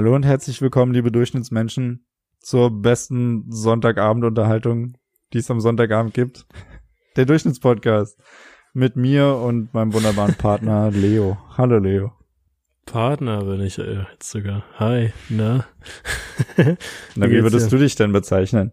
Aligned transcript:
Hallo 0.00 0.14
und 0.14 0.24
herzlich 0.24 0.62
willkommen, 0.62 0.94
liebe 0.94 1.12
Durchschnittsmenschen, 1.12 2.06
zur 2.38 2.70
besten 2.70 3.44
Sonntagabendunterhaltung, 3.52 4.96
die 5.34 5.38
es 5.40 5.50
am 5.50 5.60
Sonntagabend 5.60 6.14
gibt. 6.14 6.46
Der 7.16 7.26
Durchschnittspodcast 7.26 8.18
mit 8.72 8.96
mir 8.96 9.34
und 9.34 9.74
meinem 9.74 9.92
wunderbaren 9.92 10.36
Partner 10.36 10.90
Leo. 10.94 11.36
Hallo 11.58 11.76
Leo. 11.76 12.14
Partner 12.86 13.44
bin 13.44 13.60
ich 13.60 13.78
äh, 13.78 14.06
jetzt 14.10 14.30
sogar. 14.30 14.64
Hi, 14.78 15.12
na? 15.28 15.66
na, 16.56 17.26
wie, 17.26 17.32
wie 17.32 17.42
würdest 17.42 17.66
dir? 17.66 17.76
du 17.76 17.82
dich 17.82 17.94
denn 17.94 18.12
bezeichnen? 18.12 18.72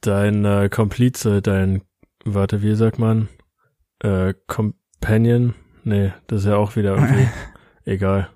Dein 0.00 0.46
äh, 0.46 0.70
Komplize, 0.70 1.42
dein, 1.42 1.82
warte, 2.24 2.62
wie 2.62 2.74
sagt 2.76 2.98
man? 2.98 3.28
Äh, 3.98 4.32
Companion? 4.46 5.52
Nee, 5.84 6.14
das 6.28 6.40
ist 6.40 6.46
ja 6.46 6.56
auch 6.56 6.76
wieder 6.76 6.94
irgendwie 6.94 7.28
egal. 7.84 8.30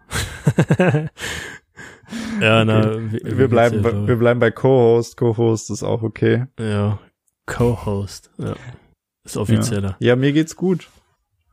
Ja, 2.40 2.64
na, 2.64 3.12
wie, 3.12 3.38
wir, 3.38 3.48
bleiben, 3.48 3.82
bei, 3.82 4.06
wir 4.06 4.16
bleiben 4.16 4.40
bei 4.40 4.50
Co-Host. 4.50 5.16
Co-Host 5.16 5.70
ist 5.70 5.82
auch 5.82 6.02
okay. 6.02 6.46
Ja, 6.58 6.98
Co-Host, 7.46 8.30
ja. 8.38 8.54
Ist 9.24 9.36
offizieller. 9.36 9.96
Ja. 9.98 10.08
ja, 10.08 10.16
mir 10.16 10.32
geht's 10.32 10.56
gut. 10.56 10.88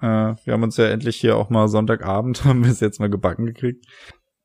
Äh, 0.02 0.36
wir 0.44 0.54
haben 0.54 0.64
uns 0.64 0.78
ja 0.78 0.88
endlich 0.88 1.18
hier 1.18 1.38
auch 1.38 1.50
mal 1.50 1.68
Sonntagabend, 1.68 2.44
haben 2.46 2.64
wir 2.64 2.72
es 2.72 2.80
jetzt 2.80 3.00
mal 3.00 3.10
gebacken 3.10 3.46
gekriegt. 3.46 3.86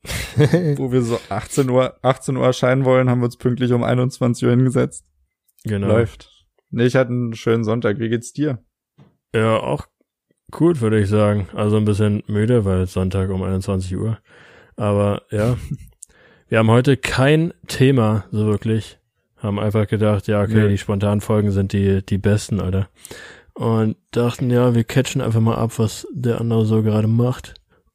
Wo 0.76 0.90
wir 0.90 1.02
so 1.02 1.20
18 1.28 1.70
Uhr, 1.70 1.96
18 2.02 2.36
Uhr 2.36 2.44
erscheinen 2.44 2.84
wollen, 2.84 3.08
haben 3.08 3.20
wir 3.20 3.26
uns 3.26 3.36
pünktlich 3.36 3.72
um 3.72 3.84
21 3.84 4.44
Uhr 4.44 4.50
hingesetzt. 4.50 5.04
Genau. 5.64 5.86
Läuft. 5.86 6.28
Nee, 6.70 6.86
ich 6.86 6.96
hatte 6.96 7.10
einen 7.10 7.34
schönen 7.34 7.64
Sonntag. 7.64 7.98
Wie 7.98 8.08
geht's 8.08 8.32
dir? 8.32 8.64
Ja, 9.34 9.58
auch 9.58 9.86
gut, 10.50 10.80
würde 10.80 11.00
ich 11.00 11.08
sagen. 11.08 11.48
Also 11.54 11.76
ein 11.76 11.84
bisschen 11.84 12.24
müde, 12.26 12.64
weil 12.64 12.86
Sonntag 12.86 13.30
um 13.30 13.42
21 13.42 13.96
Uhr. 13.96 14.18
Aber 14.76 15.22
ja, 15.30 15.56
wir 16.52 16.58
haben 16.58 16.70
heute 16.70 16.98
kein 16.98 17.54
Thema 17.66 18.26
so 18.30 18.44
wirklich. 18.44 18.98
Haben 19.38 19.58
einfach 19.58 19.88
gedacht, 19.88 20.28
ja, 20.28 20.42
okay, 20.42 20.64
nee. 20.64 20.68
die 20.68 20.76
spontanen 20.76 21.22
Folgen 21.22 21.50
sind 21.50 21.72
die, 21.72 22.04
die 22.04 22.18
besten, 22.18 22.60
Alter. 22.60 22.90
Und 23.54 23.96
dachten, 24.10 24.50
ja, 24.50 24.74
wir 24.74 24.84
catchen 24.84 25.22
einfach 25.22 25.40
mal 25.40 25.54
ab, 25.54 25.78
was 25.78 26.06
der 26.12 26.42
andere 26.42 26.66
so 26.66 26.82
gerade 26.82 27.08
macht. 27.08 27.54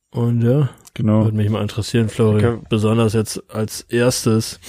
Und 0.10 0.42
ja, 0.42 0.70
genau. 0.96 1.26
würde 1.26 1.38
mich 1.38 1.52
mal 1.52 1.62
interessieren, 1.62 2.10
Flori. 2.10 2.44
Okay. 2.44 2.60
Besonders 2.68 3.14
jetzt 3.14 3.44
als 3.54 3.82
erstes, 3.82 4.60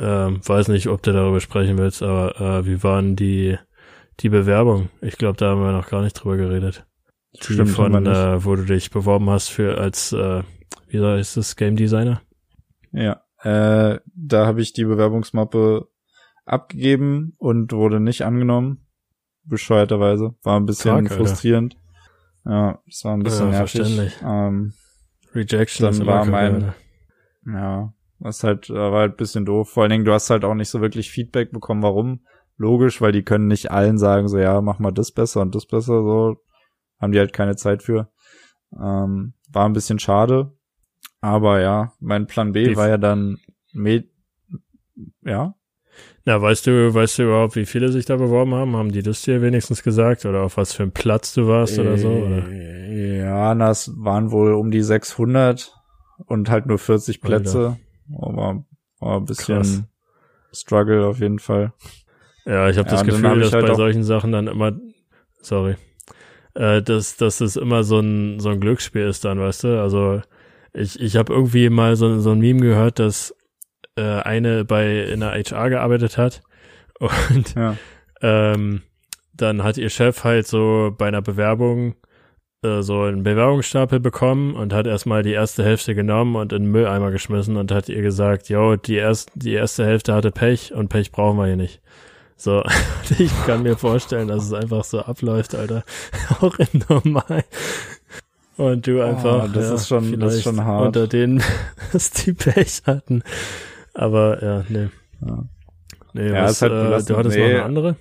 ähm, 0.00 0.40
weiß 0.44 0.66
nicht, 0.66 0.88
ob 0.88 1.00
du 1.04 1.12
darüber 1.12 1.38
sprechen 1.38 1.78
willst, 1.78 2.02
aber 2.02 2.40
äh, 2.40 2.66
wie 2.66 2.82
waren 2.82 3.14
die, 3.14 3.56
die 4.18 4.28
Bewerbung? 4.28 4.88
Ich 5.02 5.18
glaube, 5.18 5.36
da 5.36 5.50
haben 5.50 5.62
wir 5.62 5.70
noch 5.70 5.88
gar 5.88 6.02
nicht 6.02 6.14
drüber 6.14 6.36
geredet. 6.36 6.84
Die 7.36 7.44
Stimmt, 7.44 7.70
von, 7.70 8.06
äh, 8.06 8.44
wo 8.44 8.56
du 8.56 8.64
dich 8.64 8.90
beworben 8.90 9.30
hast 9.30 9.50
für 9.50 9.78
als, 9.78 10.12
äh, 10.12 10.42
wie 10.88 11.00
heißt 11.00 11.36
das, 11.36 11.54
Game 11.54 11.76
Designer? 11.76 12.22
Ja, 12.92 13.22
äh, 13.42 14.00
da 14.14 14.46
habe 14.46 14.60
ich 14.60 14.72
die 14.72 14.84
Bewerbungsmappe 14.84 15.88
abgegeben 16.44 17.34
und 17.38 17.72
wurde 17.72 18.00
nicht 18.00 18.22
angenommen. 18.22 18.86
Bescheuerterweise. 19.44 20.34
War 20.42 20.58
ein 20.58 20.66
bisschen 20.66 21.06
Tag, 21.06 21.16
frustrierend. 21.16 21.76
Ja, 22.44 22.80
es 22.88 23.04
war 23.04 23.14
ein 23.14 23.22
bisschen 23.22 23.52
ja, 23.52 23.58
nervig. 23.58 24.18
Ähm, 24.22 24.72
Rejection 25.34 25.86
dann 25.86 26.06
war 26.06 26.24
mein, 26.24 26.74
ja, 27.46 27.92
was 28.18 28.44
halt, 28.44 28.68
war 28.70 28.92
halt 28.92 29.14
ein 29.14 29.16
bisschen 29.16 29.44
doof. 29.44 29.70
Vor 29.70 29.82
allen 29.82 29.90
Dingen, 29.90 30.04
du 30.04 30.12
hast 30.12 30.30
halt 30.30 30.44
auch 30.44 30.54
nicht 30.54 30.68
so 30.68 30.80
wirklich 30.80 31.10
Feedback 31.10 31.52
bekommen, 31.52 31.82
warum. 31.82 32.20
Logisch, 32.56 33.00
weil 33.00 33.12
die 33.12 33.22
können 33.22 33.46
nicht 33.46 33.70
allen 33.70 33.96
sagen, 33.96 34.28
so, 34.28 34.38
ja, 34.38 34.60
mach 34.60 34.78
mal 34.78 34.90
das 34.90 35.12
besser 35.12 35.40
und 35.40 35.54
das 35.54 35.66
besser, 35.66 36.02
so. 36.02 36.36
Haben 37.00 37.12
die 37.12 37.18
halt 37.18 37.32
keine 37.32 37.56
Zeit 37.56 37.82
für. 37.82 38.12
Ähm, 38.74 39.32
war 39.50 39.66
ein 39.66 39.72
bisschen 39.72 39.98
schade. 39.98 40.52
Aber 41.20 41.60
ja, 41.60 41.92
mein 42.00 42.26
Plan 42.26 42.52
B 42.52 42.68
die 42.68 42.76
war 42.76 42.88
ja 42.88 42.98
dann 42.98 43.38
Med 43.72 44.08
ja. 45.22 45.54
Na, 46.24 46.40
weißt 46.40 46.66
du, 46.66 46.94
weißt 46.94 47.18
du 47.18 47.22
überhaupt, 47.24 47.56
wie 47.56 47.66
viele 47.66 47.90
sich 47.90 48.04
da 48.04 48.16
beworben 48.16 48.54
haben? 48.54 48.76
Haben 48.76 48.92
die 48.92 49.02
das 49.02 49.22
dir 49.22 49.42
wenigstens 49.42 49.82
gesagt 49.82 50.24
oder 50.26 50.42
auf 50.42 50.56
was 50.56 50.72
für 50.72 50.82
einen 50.82 50.92
Platz 50.92 51.34
du 51.34 51.48
warst 51.48 51.78
äh, 51.78 51.80
oder 51.80 51.96
so? 51.96 52.08
Oder? 52.08 52.48
Ja, 52.50 53.54
das 53.54 53.92
waren 53.96 54.30
wohl 54.30 54.52
um 54.54 54.70
die 54.70 54.82
600 54.82 55.74
und 56.26 56.50
halt 56.50 56.66
nur 56.66 56.78
40 56.78 57.20
Plätze. 57.20 57.78
Aber 58.20 58.64
war 58.98 59.16
ein 59.16 59.24
bisschen 59.24 59.56
Krass. 59.56 59.82
Struggle 60.52 61.06
auf 61.06 61.20
jeden 61.20 61.38
Fall. 61.38 61.72
Ja, 62.44 62.68
ich 62.68 62.76
habe 62.78 62.88
ja, 62.88 62.96
das 62.96 63.04
Gefühl, 63.04 63.40
dass 63.40 63.52
halt 63.52 63.66
bei 63.66 63.74
solchen 63.74 64.02
Sachen 64.02 64.32
dann 64.32 64.46
immer, 64.46 64.72
sorry, 65.40 65.76
äh, 66.54 66.82
dass, 66.82 67.16
dass 67.16 67.40
es 67.40 67.56
immer 67.56 67.84
so 67.84 68.00
ein, 68.00 68.40
so 68.40 68.48
ein 68.50 68.60
Glücksspiel 68.60 69.06
ist 69.06 69.24
dann, 69.24 69.38
weißt 69.40 69.64
du? 69.64 69.80
Also 69.80 70.22
ich, 70.72 71.00
ich 71.00 71.16
habe 71.16 71.32
irgendwie 71.32 71.68
mal 71.70 71.96
so, 71.96 72.20
so 72.20 72.30
ein 72.30 72.40
Meme 72.40 72.60
gehört, 72.60 72.98
dass 72.98 73.34
äh, 73.96 74.02
eine 74.02 74.64
bei 74.64 75.04
in 75.04 75.20
der 75.20 75.32
HR 75.32 75.70
gearbeitet 75.70 76.18
hat 76.18 76.42
und 77.00 77.54
ja. 77.54 77.76
ähm, 78.20 78.82
dann 79.34 79.62
hat 79.62 79.78
ihr 79.78 79.88
Chef 79.88 80.24
halt 80.24 80.46
so 80.46 80.94
bei 80.96 81.08
einer 81.08 81.22
Bewerbung 81.22 81.94
äh, 82.62 82.82
so 82.82 83.02
einen 83.02 83.22
Bewerbungsstapel 83.22 84.00
bekommen 84.00 84.54
und 84.54 84.74
hat 84.74 84.86
erstmal 84.86 85.22
die 85.22 85.32
erste 85.32 85.64
Hälfte 85.64 85.94
genommen 85.94 86.36
und 86.36 86.52
in 86.52 86.64
den 86.64 86.72
Mülleimer 86.72 87.10
geschmissen 87.10 87.56
und 87.56 87.72
hat 87.72 87.88
ihr 87.88 88.02
gesagt, 88.02 88.50
yo, 88.50 88.76
die, 88.76 88.96
erst, 88.96 89.30
die 89.34 89.54
erste 89.54 89.86
Hälfte 89.86 90.12
hatte 90.12 90.30
Pech 90.30 90.74
und 90.74 90.88
Pech 90.88 91.10
brauchen 91.10 91.38
wir 91.38 91.46
hier 91.46 91.56
nicht. 91.56 91.80
So, 92.36 92.62
ich 93.18 93.32
kann 93.46 93.62
mir 93.62 93.76
vorstellen, 93.76 94.28
dass 94.28 94.44
es 94.44 94.52
einfach 94.52 94.84
so 94.84 95.00
abläuft, 95.00 95.54
Alter. 95.54 95.84
Auch 96.40 96.58
in 96.58 96.84
normal. 96.88 97.44
Und 98.60 98.86
du 98.86 99.00
einfach, 99.00 99.44
oh, 99.44 99.48
das 99.48 99.68
ja, 99.68 99.74
ist 99.74 99.88
schon, 99.88 100.20
das 100.20 100.34
ist 100.34 100.42
schon 100.42 100.62
hart. 100.62 100.88
Unter 100.88 101.06
denen, 101.06 101.42
dass 101.94 102.10
die 102.10 102.34
Pech 102.34 102.82
hatten. 102.84 103.22
Aber 103.94 104.42
ja, 104.42 104.64
nee. 104.68 104.90
Ja, 105.26 105.44
nee, 106.12 106.28
ja, 106.28 106.42
was, 106.42 106.60
halt 106.60 106.72
äh, 106.72 107.06
du 107.06 107.16
hattest 107.16 107.36
nee. 107.38 107.42
noch 107.42 107.50
eine 107.54 107.62
andere? 107.62 107.96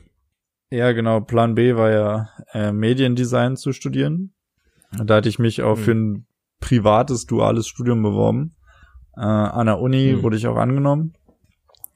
Ja, 0.69 0.91
genau. 0.91 1.21
Plan 1.21 1.55
B 1.55 1.77
war 1.77 1.91
ja 1.91 2.29
äh, 2.51 2.73
Mediendesign 2.73 3.55
zu 3.55 3.71
studieren. 3.71 4.33
Da 4.91 5.15
hatte 5.15 5.29
ich 5.29 5.39
mich 5.39 5.61
auch 5.61 5.77
hm. 5.77 5.83
für 5.83 5.91
ein 5.91 6.25
privates 6.59 7.25
duales 7.25 7.69
Studium 7.69 8.03
beworben. 8.03 8.53
Äh, 9.15 9.21
an 9.21 9.67
der 9.67 9.79
Uni 9.79 10.11
hm. 10.11 10.23
wurde 10.23 10.35
ich 10.35 10.45
auch 10.45 10.57
angenommen. 10.57 11.13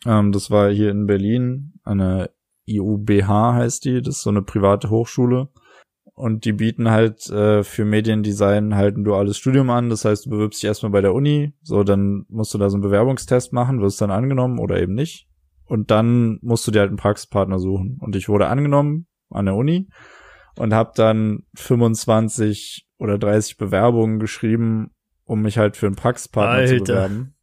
Ähm, 0.05 0.31
das 0.31 0.51
war 0.51 0.69
hier 0.69 0.89
in 0.89 1.05
Berlin, 1.05 1.73
eine 1.83 2.29
IUBH 2.65 3.55
heißt 3.55 3.83
die, 3.83 4.01
das 4.01 4.15
ist 4.15 4.21
so 4.21 4.29
eine 4.29 4.41
private 4.41 4.89
Hochschule. 4.89 5.49
Und 6.15 6.45
die 6.45 6.53
bieten 6.53 6.91
halt 6.91 7.27
äh, 7.29 7.63
für 7.63 7.85
Mediendesign 7.85 8.75
halt 8.75 8.97
ein 8.97 9.03
duales 9.03 9.37
Studium 9.37 9.69
an. 9.71 9.89
Das 9.89 10.05
heißt, 10.05 10.25
du 10.25 10.29
bewirbst 10.29 10.61
dich 10.61 10.67
erstmal 10.67 10.91
bei 10.91 11.01
der 11.01 11.13
Uni, 11.13 11.53
so 11.63 11.83
dann 11.83 12.25
musst 12.29 12.53
du 12.53 12.59
da 12.59 12.69
so 12.69 12.75
einen 12.75 12.83
Bewerbungstest 12.83 13.51
machen, 13.51 13.81
wirst 13.81 13.99
dann 13.99 14.11
angenommen 14.11 14.59
oder 14.59 14.79
eben 14.79 14.93
nicht. 14.93 15.27
Und 15.65 15.89
dann 15.89 16.37
musst 16.41 16.67
du 16.67 16.71
dir 16.71 16.81
halt 16.81 16.89
einen 16.89 16.97
Praxispartner 16.97 17.57
suchen. 17.57 17.97
Und 17.99 18.15
ich 18.15 18.29
wurde 18.29 18.47
angenommen 18.47 19.07
an 19.31 19.45
der 19.45 19.55
Uni 19.55 19.89
und 20.57 20.73
habe 20.73 20.91
dann 20.95 21.43
25 21.55 22.87
oder 22.99 23.17
30 23.17 23.57
Bewerbungen 23.57 24.19
geschrieben, 24.19 24.91
um 25.25 25.41
mich 25.41 25.57
halt 25.57 25.77
für 25.77 25.87
einen 25.87 25.95
Praxispartner 25.95 26.59
Alter. 26.59 26.77
zu 26.77 26.83
bewerben. 26.83 27.35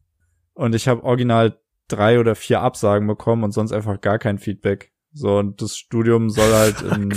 Und 0.53 0.75
ich 0.75 0.87
habe 0.87 1.03
original 1.03 1.59
drei 1.87 2.19
oder 2.19 2.35
vier 2.35 2.61
Absagen 2.61 3.07
bekommen 3.07 3.43
und 3.43 3.51
sonst 3.51 3.73
einfach 3.73 3.99
gar 3.99 4.17
kein 4.17 4.37
Feedback. 4.37 4.93
So, 5.13 5.37
und 5.39 5.61
das 5.61 5.75
Studium 5.75 6.29
soll 6.29 6.53
halt 6.53 6.81
in, 6.95 7.13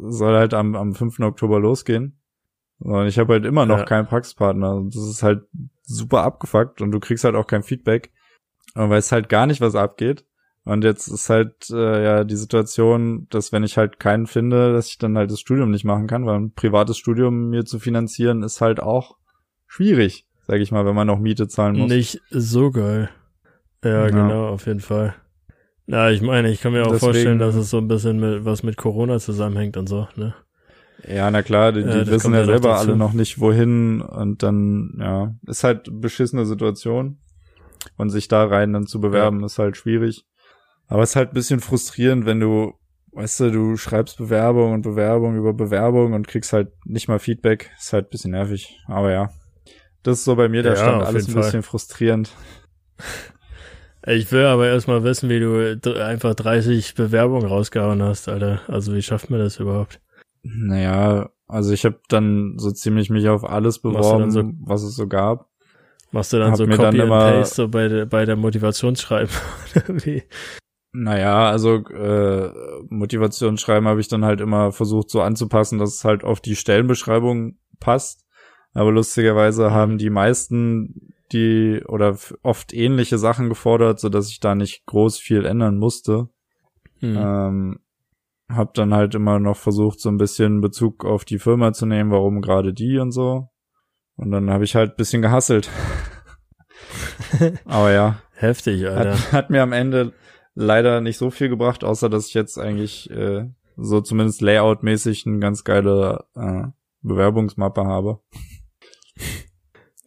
soll 0.00 0.36
halt 0.36 0.54
am, 0.54 0.74
am 0.74 0.94
5. 0.94 1.20
Oktober 1.20 1.60
losgehen. 1.60 2.20
Und 2.80 3.06
ich 3.06 3.18
habe 3.18 3.34
halt 3.34 3.44
immer 3.44 3.66
noch 3.66 3.78
ja. 3.78 3.84
keinen 3.84 4.06
Praxispartner. 4.06 4.82
Das 4.86 5.02
ist 5.02 5.22
halt 5.22 5.42
super 5.82 6.22
abgefuckt 6.22 6.80
und 6.80 6.92
du 6.92 7.00
kriegst 7.00 7.24
halt 7.24 7.34
auch 7.34 7.46
kein 7.46 7.62
Feedback. 7.62 8.12
Und 8.74 8.90
weißt 8.90 9.12
halt 9.12 9.28
gar 9.28 9.46
nicht, 9.46 9.60
was 9.60 9.74
abgeht. 9.74 10.24
Und 10.64 10.84
jetzt 10.84 11.08
ist 11.08 11.30
halt 11.30 11.70
äh, 11.70 12.04
ja 12.04 12.24
die 12.24 12.36
Situation, 12.36 13.26
dass 13.30 13.52
wenn 13.52 13.64
ich 13.64 13.78
halt 13.78 13.98
keinen 13.98 14.26
finde, 14.26 14.72
dass 14.72 14.88
ich 14.88 14.98
dann 14.98 15.16
halt 15.16 15.30
das 15.30 15.40
Studium 15.40 15.70
nicht 15.70 15.84
machen 15.84 16.06
kann, 16.06 16.26
weil 16.26 16.36
ein 16.36 16.52
privates 16.52 16.98
Studium 16.98 17.48
mir 17.48 17.64
zu 17.64 17.78
finanzieren 17.78 18.42
ist 18.42 18.60
halt 18.60 18.78
auch 18.78 19.16
schwierig, 19.66 20.26
sag 20.46 20.60
ich 20.60 20.70
mal, 20.70 20.84
wenn 20.84 20.94
man 20.94 21.06
noch 21.06 21.20
Miete 21.20 21.48
zahlen 21.48 21.78
muss. 21.78 21.90
Nicht 21.90 22.20
so 22.28 22.70
geil. 22.70 23.08
Ja, 23.82 24.04
ja. 24.04 24.10
genau, 24.10 24.48
auf 24.48 24.66
jeden 24.66 24.80
Fall. 24.80 25.14
Ja, 25.88 26.10
ich 26.10 26.20
meine, 26.20 26.50
ich 26.50 26.60
kann 26.60 26.72
mir 26.72 26.82
auch 26.82 26.92
Deswegen, 26.92 27.00
vorstellen, 27.00 27.38
dass 27.38 27.54
es 27.54 27.70
so 27.70 27.78
ein 27.78 27.88
bisschen 27.88 28.20
mit, 28.20 28.44
was 28.44 28.62
mit 28.62 28.76
Corona 28.76 29.18
zusammenhängt 29.18 29.78
und 29.78 29.88
so, 29.88 30.06
ne? 30.16 30.34
Ja, 31.06 31.30
na 31.30 31.42
klar, 31.42 31.72
die, 31.72 31.82
die 31.82 31.88
ja, 31.88 32.06
wissen 32.06 32.34
ja 32.34 32.44
selber 32.44 32.76
alle 32.76 32.94
noch 32.94 33.14
nicht 33.14 33.40
wohin 33.40 34.02
und 34.02 34.42
dann, 34.42 34.98
ja, 35.00 35.34
ist 35.46 35.64
halt 35.64 35.88
beschissene 35.90 36.44
Situation. 36.44 37.18
Und 37.96 38.10
sich 38.10 38.28
da 38.28 38.44
rein 38.44 38.72
dann 38.72 38.86
zu 38.86 39.00
bewerben, 39.00 39.40
ja. 39.40 39.46
ist 39.46 39.58
halt 39.58 39.76
schwierig. 39.76 40.26
Aber 40.88 41.02
es 41.02 41.10
ist 41.10 41.16
halt 41.16 41.30
ein 41.30 41.34
bisschen 41.34 41.60
frustrierend, 41.60 42.26
wenn 42.26 42.40
du, 42.40 42.74
weißt 43.12 43.40
du, 43.40 43.50
du 43.50 43.76
schreibst 43.76 44.18
Bewerbung 44.18 44.74
und 44.74 44.82
Bewerbung 44.82 45.36
über 45.36 45.54
Bewerbung 45.54 46.12
und 46.12 46.26
kriegst 46.26 46.52
halt 46.52 46.72
nicht 46.84 47.08
mal 47.08 47.20
Feedback. 47.20 47.70
Ist 47.78 47.92
halt 47.92 48.06
ein 48.06 48.10
bisschen 48.10 48.32
nervig. 48.32 48.78
Aber 48.88 49.12
ja. 49.12 49.30
Das 50.02 50.18
ist 50.18 50.24
so 50.24 50.34
bei 50.34 50.48
mir 50.48 50.62
der 50.62 50.72
ja, 50.74 50.78
Stand 50.78 51.04
alles 51.04 51.28
ein 51.28 51.32
Fall. 51.32 51.42
bisschen 51.42 51.62
frustrierend. 51.62 52.32
Ich 54.08 54.32
will 54.32 54.46
aber 54.46 54.68
erstmal 54.68 55.04
wissen, 55.04 55.28
wie 55.28 55.38
du 55.38 56.02
einfach 56.02 56.34
30 56.34 56.94
Bewerbungen 56.94 57.46
rausgehauen 57.46 58.02
hast, 58.02 58.28
Alter. 58.28 58.62
Also 58.66 58.94
wie 58.94 59.02
schafft 59.02 59.28
man 59.28 59.38
das 59.38 59.60
überhaupt? 59.60 60.00
Naja, 60.42 61.28
also 61.46 61.72
ich 61.72 61.84
habe 61.84 62.00
dann 62.08 62.54
so 62.56 62.70
ziemlich 62.70 63.10
mich 63.10 63.28
auf 63.28 63.44
alles 63.44 63.80
beworben, 63.80 64.30
so 64.30 64.50
was 64.60 64.82
es 64.82 64.94
so 64.94 65.08
gab. 65.08 65.50
Machst 66.10 66.32
du 66.32 66.38
dann 66.38 66.54
so 66.54 66.64
Copy 66.64 66.78
dann 66.78 67.00
and 67.00 67.10
Paste 67.10 67.54
so 67.54 67.68
bei, 67.68 67.88
der, 67.88 68.06
bei 68.06 68.24
der 68.24 68.36
Motivationsschreiben 68.36 69.34
oder 69.74 70.06
wie? 70.06 70.22
Naja, 70.92 71.50
also 71.50 71.76
äh, 71.76 72.50
Motivationsschreiben 72.88 73.86
habe 73.86 74.00
ich 74.00 74.08
dann 74.08 74.24
halt 74.24 74.40
immer 74.40 74.72
versucht 74.72 75.10
so 75.10 75.20
anzupassen, 75.20 75.78
dass 75.78 75.96
es 75.96 76.04
halt 76.04 76.24
auf 76.24 76.40
die 76.40 76.56
Stellenbeschreibung 76.56 77.58
passt. 77.78 78.24
Aber 78.72 78.90
lustigerweise 78.90 79.70
haben 79.70 79.98
die 79.98 80.08
meisten 80.08 81.12
die 81.32 81.82
oder 81.86 82.16
oft 82.42 82.72
ähnliche 82.72 83.18
Sachen 83.18 83.48
gefordert, 83.48 84.00
so 84.00 84.08
dass 84.08 84.28
ich 84.30 84.40
da 84.40 84.54
nicht 84.54 84.86
groß 84.86 85.18
viel 85.18 85.44
ändern 85.44 85.78
musste. 85.78 86.28
Mhm. 87.00 87.16
Ähm, 87.16 87.78
hab 88.48 88.74
dann 88.74 88.94
halt 88.94 89.14
immer 89.14 89.38
noch 89.38 89.56
versucht, 89.56 90.00
so 90.00 90.08
ein 90.08 90.16
bisschen 90.16 90.60
Bezug 90.60 91.04
auf 91.04 91.24
die 91.24 91.38
Firma 91.38 91.72
zu 91.72 91.86
nehmen, 91.86 92.10
warum 92.10 92.40
gerade 92.40 92.72
die 92.72 92.98
und 92.98 93.12
so. 93.12 93.48
Und 94.16 94.30
dann 94.30 94.50
habe 94.50 94.64
ich 94.64 94.74
halt 94.74 94.96
bisschen 94.96 95.22
gehasselt. 95.22 95.70
Aber 97.64 97.92
ja. 97.92 98.20
Heftig, 98.34 98.86
Alter. 98.86 99.12
Hat, 99.12 99.32
hat, 99.32 99.50
mir 99.50 99.62
am 99.62 99.72
Ende 99.72 100.12
leider 100.54 101.00
nicht 101.00 101.18
so 101.18 101.30
viel 101.30 101.48
gebracht, 101.48 101.84
außer 101.84 102.08
dass 102.08 102.28
ich 102.28 102.34
jetzt 102.34 102.58
eigentlich 102.58 103.10
äh, 103.10 103.46
so 103.76 104.00
zumindest 104.00 104.40
Layout-mäßig 104.40 105.26
eine 105.26 105.38
ganz 105.40 105.62
geile 105.64 106.24
äh, 106.34 106.64
Bewerbungsmappe 107.02 107.84
habe. 107.84 108.20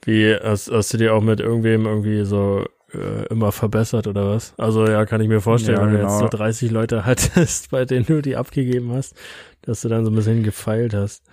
Wie, 0.04 0.36
hast, 0.36 0.72
hast 0.72 0.94
du 0.94 0.98
dir 0.98 1.14
auch 1.14 1.22
mit 1.22 1.40
irgendwem 1.40 1.86
irgendwie 1.86 2.26
so 2.26 2.66
äh, 2.94 3.26
immer 3.28 3.52
verbessert 3.52 4.08
oder 4.08 4.28
was? 4.28 4.54
Also 4.58 4.86
ja, 4.88 5.06
kann 5.06 5.22
ich 5.22 5.28
mir 5.28 5.42
vorstellen, 5.42 5.78
ja, 5.78 5.86
wenn 5.86 5.92
genau. 5.92 6.08
du 6.08 6.24
jetzt 6.24 6.32
so 6.32 6.38
30 6.38 6.72
Leute 6.72 7.06
hattest, 7.06 7.72
bei 7.72 7.86
denen 7.86 8.06
du 8.06 8.22
die 8.22 8.36
abgegeben 8.36 8.92
hast, 8.94 9.16
dass 9.62 9.82
du 9.82 9.90
dann 9.90 10.04
so 10.04 10.12
ein 10.12 10.16
bisschen 10.16 10.44
gefeilt 10.44 10.94
hast. 10.94 11.24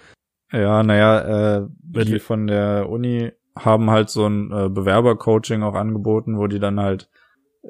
Ja, 0.52 0.82
naja, 0.82 1.58
äh, 1.58 1.68
die 2.04 2.18
von 2.18 2.46
der 2.46 2.88
Uni 2.88 3.32
haben 3.56 3.90
halt 3.90 4.08
so 4.08 4.26
ein 4.26 4.50
äh, 4.52 4.68
Bewerbercoaching 4.68 5.62
auch 5.62 5.74
angeboten, 5.74 6.38
wo 6.38 6.46
die 6.46 6.60
dann 6.60 6.80
halt 6.80 7.10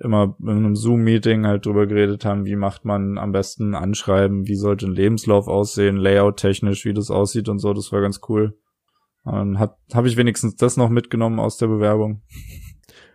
immer 0.00 0.36
in 0.40 0.48
einem 0.48 0.76
Zoom-Meeting 0.76 1.46
halt 1.46 1.66
drüber 1.66 1.86
geredet 1.86 2.24
haben, 2.24 2.44
wie 2.44 2.56
macht 2.56 2.84
man 2.84 3.18
am 3.18 3.32
besten 3.32 3.74
Anschreiben, 3.74 4.46
wie 4.46 4.54
sollte 4.54 4.86
ein 4.86 4.94
Lebenslauf 4.94 5.48
aussehen, 5.48 5.96
Layout-technisch, 5.96 6.84
wie 6.84 6.92
das 6.92 7.10
aussieht 7.10 7.48
und 7.48 7.58
so, 7.58 7.72
das 7.72 7.90
war 7.90 8.00
ganz 8.00 8.20
cool. 8.28 8.56
Hat 9.58 9.76
habe 9.94 10.08
ich 10.08 10.16
wenigstens 10.16 10.56
das 10.56 10.76
noch 10.76 10.88
mitgenommen 10.88 11.40
aus 11.40 11.56
der 11.58 11.66
Bewerbung. 11.66 12.22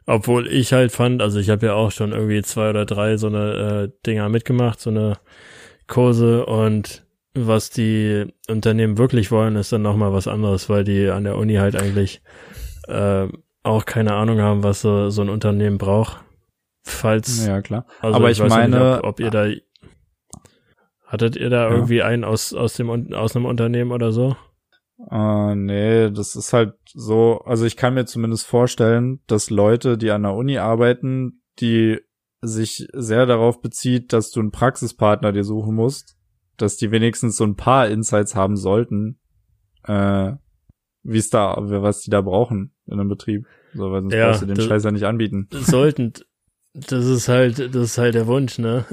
Obwohl 0.05 0.47
ich 0.47 0.73
halt 0.73 0.91
fand, 0.91 1.21
also 1.21 1.39
ich 1.39 1.49
habe 1.49 1.65
ja 1.65 1.73
auch 1.73 1.91
schon 1.91 2.11
irgendwie 2.11 2.41
zwei 2.41 2.69
oder 2.69 2.85
drei 2.85 3.15
so 3.17 3.27
eine 3.27 3.89
äh, 3.89 3.99
Dinger 4.05 4.27
mitgemacht, 4.27 4.79
so 4.79 4.89
eine 4.89 5.17
Kurse 5.87 6.45
und 6.45 7.05
was 7.33 7.69
die 7.69 8.25
Unternehmen 8.49 8.97
wirklich 8.97 9.31
wollen, 9.31 9.55
ist 9.55 9.71
dann 9.71 9.81
nochmal 9.81 10.13
was 10.13 10.27
anderes, 10.27 10.69
weil 10.69 10.83
die 10.83 11.09
an 11.09 11.23
der 11.23 11.37
Uni 11.37 11.55
halt 11.55 11.75
eigentlich 11.75 12.21
äh, 12.87 13.27
auch 13.63 13.85
keine 13.85 14.13
Ahnung 14.13 14.39
haben, 14.41 14.63
was 14.63 14.81
so, 14.81 15.09
so 15.09 15.21
ein 15.21 15.29
Unternehmen 15.29 15.77
braucht. 15.77 16.23
Falls. 16.83 17.45
Ja, 17.45 17.61
klar. 17.61 17.85
Also 18.01 18.17
Aber 18.17 18.29
ich, 18.29 18.39
ich 18.39 18.49
meine. 18.49 18.77
Nicht, 18.77 18.99
ob, 18.99 19.05
ob, 19.05 19.19
ihr 19.19 19.31
da. 19.31 19.47
Hattet 21.07 21.35
ihr 21.37 21.49
da 21.49 21.69
ja. 21.69 21.73
irgendwie 21.73 22.01
einen 22.01 22.23
aus, 22.23 22.53
aus 22.53 22.73
dem, 22.73 23.13
aus 23.13 23.35
einem 23.35 23.45
Unternehmen 23.45 23.91
oder 23.91 24.11
so? 24.11 24.35
Uh, 25.11 25.53
nee, 25.55 26.11
das 26.11 26.35
ist 26.35 26.53
halt 26.53 26.75
so, 26.85 27.41
also 27.45 27.65
ich 27.65 27.75
kann 27.75 27.93
mir 27.93 28.05
zumindest 28.05 28.45
vorstellen, 28.45 29.19
dass 29.27 29.49
Leute, 29.49 29.97
die 29.97 30.11
an 30.11 30.23
der 30.23 30.33
Uni 30.33 30.57
arbeiten, 30.57 31.41
die 31.59 31.99
sich 32.41 32.87
sehr 32.93 33.25
darauf 33.25 33.61
bezieht, 33.61 34.13
dass 34.13 34.31
du 34.31 34.39
einen 34.39 34.51
Praxispartner 34.51 35.31
dir 35.31 35.43
suchen 35.43 35.75
musst, 35.75 36.17
dass 36.57 36.77
die 36.77 36.91
wenigstens 36.91 37.37
so 37.37 37.43
ein 37.43 37.55
paar 37.55 37.87
Insights 37.87 38.35
haben 38.35 38.57
sollten, 38.57 39.19
äh, 39.83 40.33
wie 41.03 41.17
es 41.17 41.29
da, 41.29 41.55
was 41.57 42.01
die 42.01 42.09
da 42.09 42.21
brauchen 42.21 42.73
in 42.85 42.93
einem 42.93 43.09
Betrieb. 43.09 43.45
So, 43.73 43.91
weil 43.91 44.01
sonst 44.01 44.13
ja, 44.13 44.29
brauchst 44.29 44.43
du 44.43 44.45
den 44.45 44.59
Scheiß 44.59 44.83
ja 44.83 44.91
nicht 44.91 45.05
anbieten. 45.05 45.47
Sollten, 45.51 46.13
das 46.73 47.05
ist 47.05 47.27
halt, 47.27 47.59
das 47.59 47.83
ist 47.83 47.97
halt 47.97 48.15
der 48.15 48.27
Wunsch, 48.27 48.57
ne? 48.57 48.85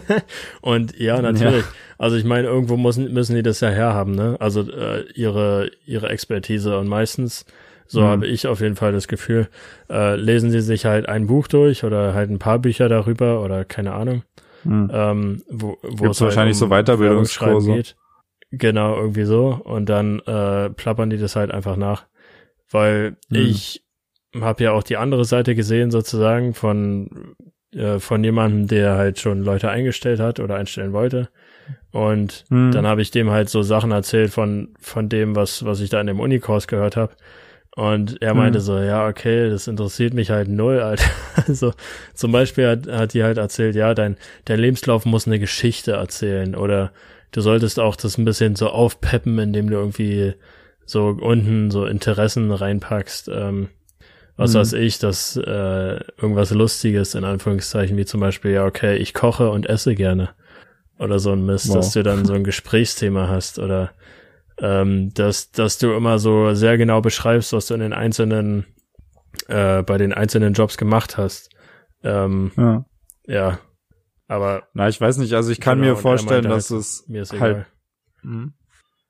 und 0.60 0.96
ja, 0.98 1.20
natürlich. 1.20 1.64
Ja. 1.64 1.72
Also 1.98 2.16
ich 2.16 2.24
meine, 2.24 2.46
irgendwo 2.46 2.76
müssen, 2.76 3.12
müssen 3.12 3.34
die 3.34 3.42
das 3.42 3.60
ja 3.60 3.68
herhaben, 3.68 4.14
ne? 4.14 4.36
Also 4.38 4.62
äh, 4.62 5.04
ihre, 5.14 5.70
ihre 5.86 6.08
Expertise 6.08 6.78
und 6.78 6.88
meistens, 6.88 7.44
so 7.86 8.02
mhm. 8.02 8.04
habe 8.04 8.26
ich 8.26 8.46
auf 8.46 8.60
jeden 8.60 8.76
Fall 8.76 8.92
das 8.92 9.08
Gefühl, 9.08 9.48
äh, 9.90 10.14
lesen 10.16 10.50
sie 10.50 10.60
sich 10.60 10.84
halt 10.86 11.08
ein 11.08 11.26
Buch 11.26 11.48
durch 11.48 11.84
oder 11.84 12.14
halt 12.14 12.30
ein 12.30 12.38
paar 12.38 12.58
Bücher 12.58 12.88
darüber 12.88 13.42
oder 13.42 13.64
keine 13.64 13.94
Ahnung. 13.94 14.22
Mhm. 14.62 14.90
Ähm, 14.92 15.42
wo, 15.48 15.78
wo 15.82 16.04
Gibt's 16.04 16.18
es 16.18 16.20
halt 16.20 16.20
wahrscheinlich 16.20 16.56
um 16.56 16.68
so 16.68 16.68
Weiterbildungskurse 16.68 17.72
geht. 17.74 17.96
Genau, 18.52 18.96
irgendwie 18.96 19.24
so. 19.24 19.60
Und 19.64 19.88
dann 19.88 20.20
äh, 20.20 20.70
plappern 20.70 21.10
die 21.10 21.18
das 21.18 21.34
halt 21.34 21.50
einfach 21.50 21.76
nach. 21.76 22.06
Weil 22.70 23.16
mhm. 23.30 23.36
ich 23.36 23.82
habe 24.42 24.64
ja 24.64 24.72
auch 24.72 24.82
die 24.82 24.96
andere 24.96 25.24
Seite 25.24 25.54
gesehen 25.54 25.90
sozusagen 25.90 26.54
von 26.54 27.34
äh, 27.74 27.98
von 27.98 28.22
jemandem, 28.24 28.66
der 28.66 28.96
halt 28.96 29.20
schon 29.20 29.42
Leute 29.42 29.70
eingestellt 29.70 30.20
hat 30.20 30.40
oder 30.40 30.56
einstellen 30.56 30.92
wollte. 30.92 31.28
Und 31.90 32.44
mhm. 32.48 32.72
dann 32.72 32.86
habe 32.86 33.02
ich 33.02 33.10
dem 33.10 33.30
halt 33.30 33.48
so 33.48 33.62
Sachen 33.62 33.90
erzählt 33.90 34.30
von 34.30 34.74
von 34.80 35.08
dem, 35.08 35.36
was 35.36 35.64
was 35.64 35.80
ich 35.80 35.90
da 35.90 36.00
in 36.00 36.06
dem 36.06 36.20
Unikurs 36.20 36.66
gehört 36.68 36.96
habe. 36.96 37.14
Und 37.76 38.22
er 38.22 38.32
meinte 38.32 38.58
mhm. 38.60 38.62
so, 38.62 38.78
ja, 38.78 39.06
okay, 39.06 39.50
das 39.50 39.68
interessiert 39.68 40.14
mich 40.14 40.30
halt 40.30 40.48
null, 40.48 40.80
Alter. 40.80 41.10
Also 41.46 41.74
zum 42.14 42.32
Beispiel 42.32 42.66
hat, 42.66 42.86
hat 42.86 43.12
die 43.12 43.22
halt 43.22 43.36
erzählt, 43.36 43.76
ja, 43.76 43.92
dein, 43.92 44.16
dein 44.46 44.58
Lebenslauf 44.58 45.04
muss 45.04 45.26
eine 45.26 45.38
Geschichte 45.38 45.92
erzählen 45.92 46.54
oder 46.56 46.92
du 47.32 47.42
solltest 47.42 47.78
auch 47.78 47.94
das 47.94 48.16
ein 48.16 48.24
bisschen 48.24 48.56
so 48.56 48.70
aufpeppen, 48.70 49.38
indem 49.38 49.68
du 49.68 49.76
irgendwie 49.76 50.34
so 50.86 51.08
unten 51.20 51.70
so 51.70 51.84
Interessen 51.84 52.50
reinpackst. 52.50 53.28
Ähm, 53.28 53.68
was 54.36 54.54
mhm. 54.54 54.58
weiß 54.58 54.72
ich, 54.74 54.98
dass 54.98 55.36
äh, 55.36 56.00
irgendwas 56.20 56.50
Lustiges 56.50 57.14
in 57.14 57.24
Anführungszeichen, 57.24 57.96
wie 57.96 58.04
zum 58.04 58.20
Beispiel, 58.20 58.52
ja, 58.52 58.64
okay, 58.64 58.96
ich 58.96 59.14
koche 59.14 59.50
und 59.50 59.66
esse 59.66 59.94
gerne. 59.94 60.30
Oder 60.98 61.18
so 61.18 61.32
ein 61.32 61.44
Mist, 61.44 61.68
wow. 61.68 61.76
dass 61.76 61.92
du 61.92 62.02
dann 62.02 62.24
so 62.24 62.34
ein 62.34 62.44
Gesprächsthema 62.44 63.28
hast 63.28 63.58
oder 63.58 63.92
ähm, 64.58 65.12
dass, 65.12 65.50
dass 65.50 65.78
du 65.78 65.92
immer 65.92 66.18
so 66.18 66.54
sehr 66.54 66.78
genau 66.78 67.00
beschreibst, 67.00 67.52
was 67.52 67.66
du 67.66 67.74
in 67.74 67.80
den 67.80 67.92
einzelnen, 67.92 68.66
äh, 69.48 69.82
bei 69.82 69.98
den 69.98 70.14
einzelnen 70.14 70.54
Jobs 70.54 70.78
gemacht 70.78 71.18
hast. 71.18 71.50
Ähm, 72.02 72.52
ja. 72.56 72.84
ja. 73.26 73.58
Aber. 74.28 74.64
Na, 74.72 74.88
ich 74.88 75.00
weiß 75.00 75.18
nicht, 75.18 75.34
also 75.34 75.50
ich 75.50 75.60
kann 75.60 75.80
genau, 75.80 75.94
mir 75.94 76.00
vorstellen, 76.00 76.44
dass 76.44 76.70
halt, 76.70 76.80
es 76.80 77.04
mir 77.06 77.22
ist 77.22 77.38
halt. 77.38 77.66
Mh. 78.22 78.48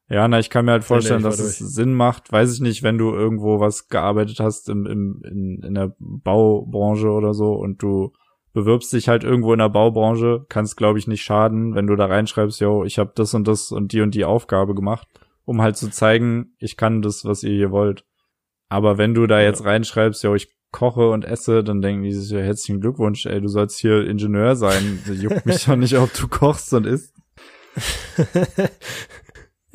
Ja, 0.09 0.29
na, 0.29 0.39
ich 0.39 0.51
kann 0.51 0.65
mir 0.65 0.73
halt 0.73 0.85
vorstellen, 0.85 1.23
dass 1.23 1.41
es 1.41 1.59
Sinn 1.59 1.93
macht, 1.93 2.31
weiß 2.31 2.55
ich 2.55 2.61
nicht, 2.61 2.85
wenn 2.85 2.97
du 2.97 3.13
irgendwo 3.13 3.59
was 3.59 3.89
gearbeitet 3.89 4.39
hast 4.39 4.69
im, 4.69 4.87
im, 4.87 5.23
in, 5.25 5.63
in 5.65 5.75
der 5.75 5.97
Baubranche 5.99 7.11
oder 7.11 7.35
so 7.35 7.55
und 7.55 7.83
du 7.83 8.13
bewirbst 8.53 8.93
dich 8.93 9.09
halt 9.09 9.25
irgendwo 9.25 9.53
in 9.53 9.59
der 9.59 9.69
Baubranche, 9.69 10.47
kann 10.49 10.65
es 10.65 10.77
glaube 10.77 11.01
ich 11.01 11.09
nicht 11.09 11.23
schaden, 11.23 11.75
wenn 11.75 11.89
du 11.89 11.97
da 11.97 12.07
reinschreibst, 12.07 12.61
yo, 12.61 12.85
ich 12.85 12.99
habe 12.99 13.13
das 13.17 13.35
und 13.35 13.49
das 13.49 13.73
und 13.73 13.93
die 13.93 14.01
und 14.01 14.15
die 14.15 14.25
Aufgabe 14.25 14.77
gemacht, 14.77 15.09
um 15.45 15.61
halt 15.61 15.77
zu 15.77 15.91
zeigen, 15.91 16.55
ich 16.59 16.77
kann 16.77 17.03
das, 17.03 17.25
was 17.25 17.43
ihr 17.43 17.55
hier 17.55 17.71
wollt. 17.73 18.05
Aber 18.69 18.99
wenn 18.99 19.13
du 19.13 19.27
da 19.27 19.41
jetzt 19.41 19.65
reinschreibst, 19.65 20.23
yo, 20.23 20.35
ich 20.35 20.57
koche 20.71 21.11
und 21.11 21.25
esse, 21.25 21.65
dann 21.65 21.81
denken 21.81 22.03
die 22.03 22.13
sich, 22.13 22.31
ja, 22.31 22.39
herzlichen 22.39 22.81
Glückwunsch, 22.81 23.27
ey, 23.27 23.41
du 23.41 23.49
sollst 23.49 23.79
hier 23.79 24.07
Ingenieur 24.07 24.57
sein. 24.57 25.03
Juckt 25.07 25.47
mich 25.47 25.65
doch 25.65 25.77
nicht, 25.77 25.97
ob 25.97 26.13
du 26.13 26.29
kochst 26.29 26.73
und 26.75 26.87
isst. 26.87 27.15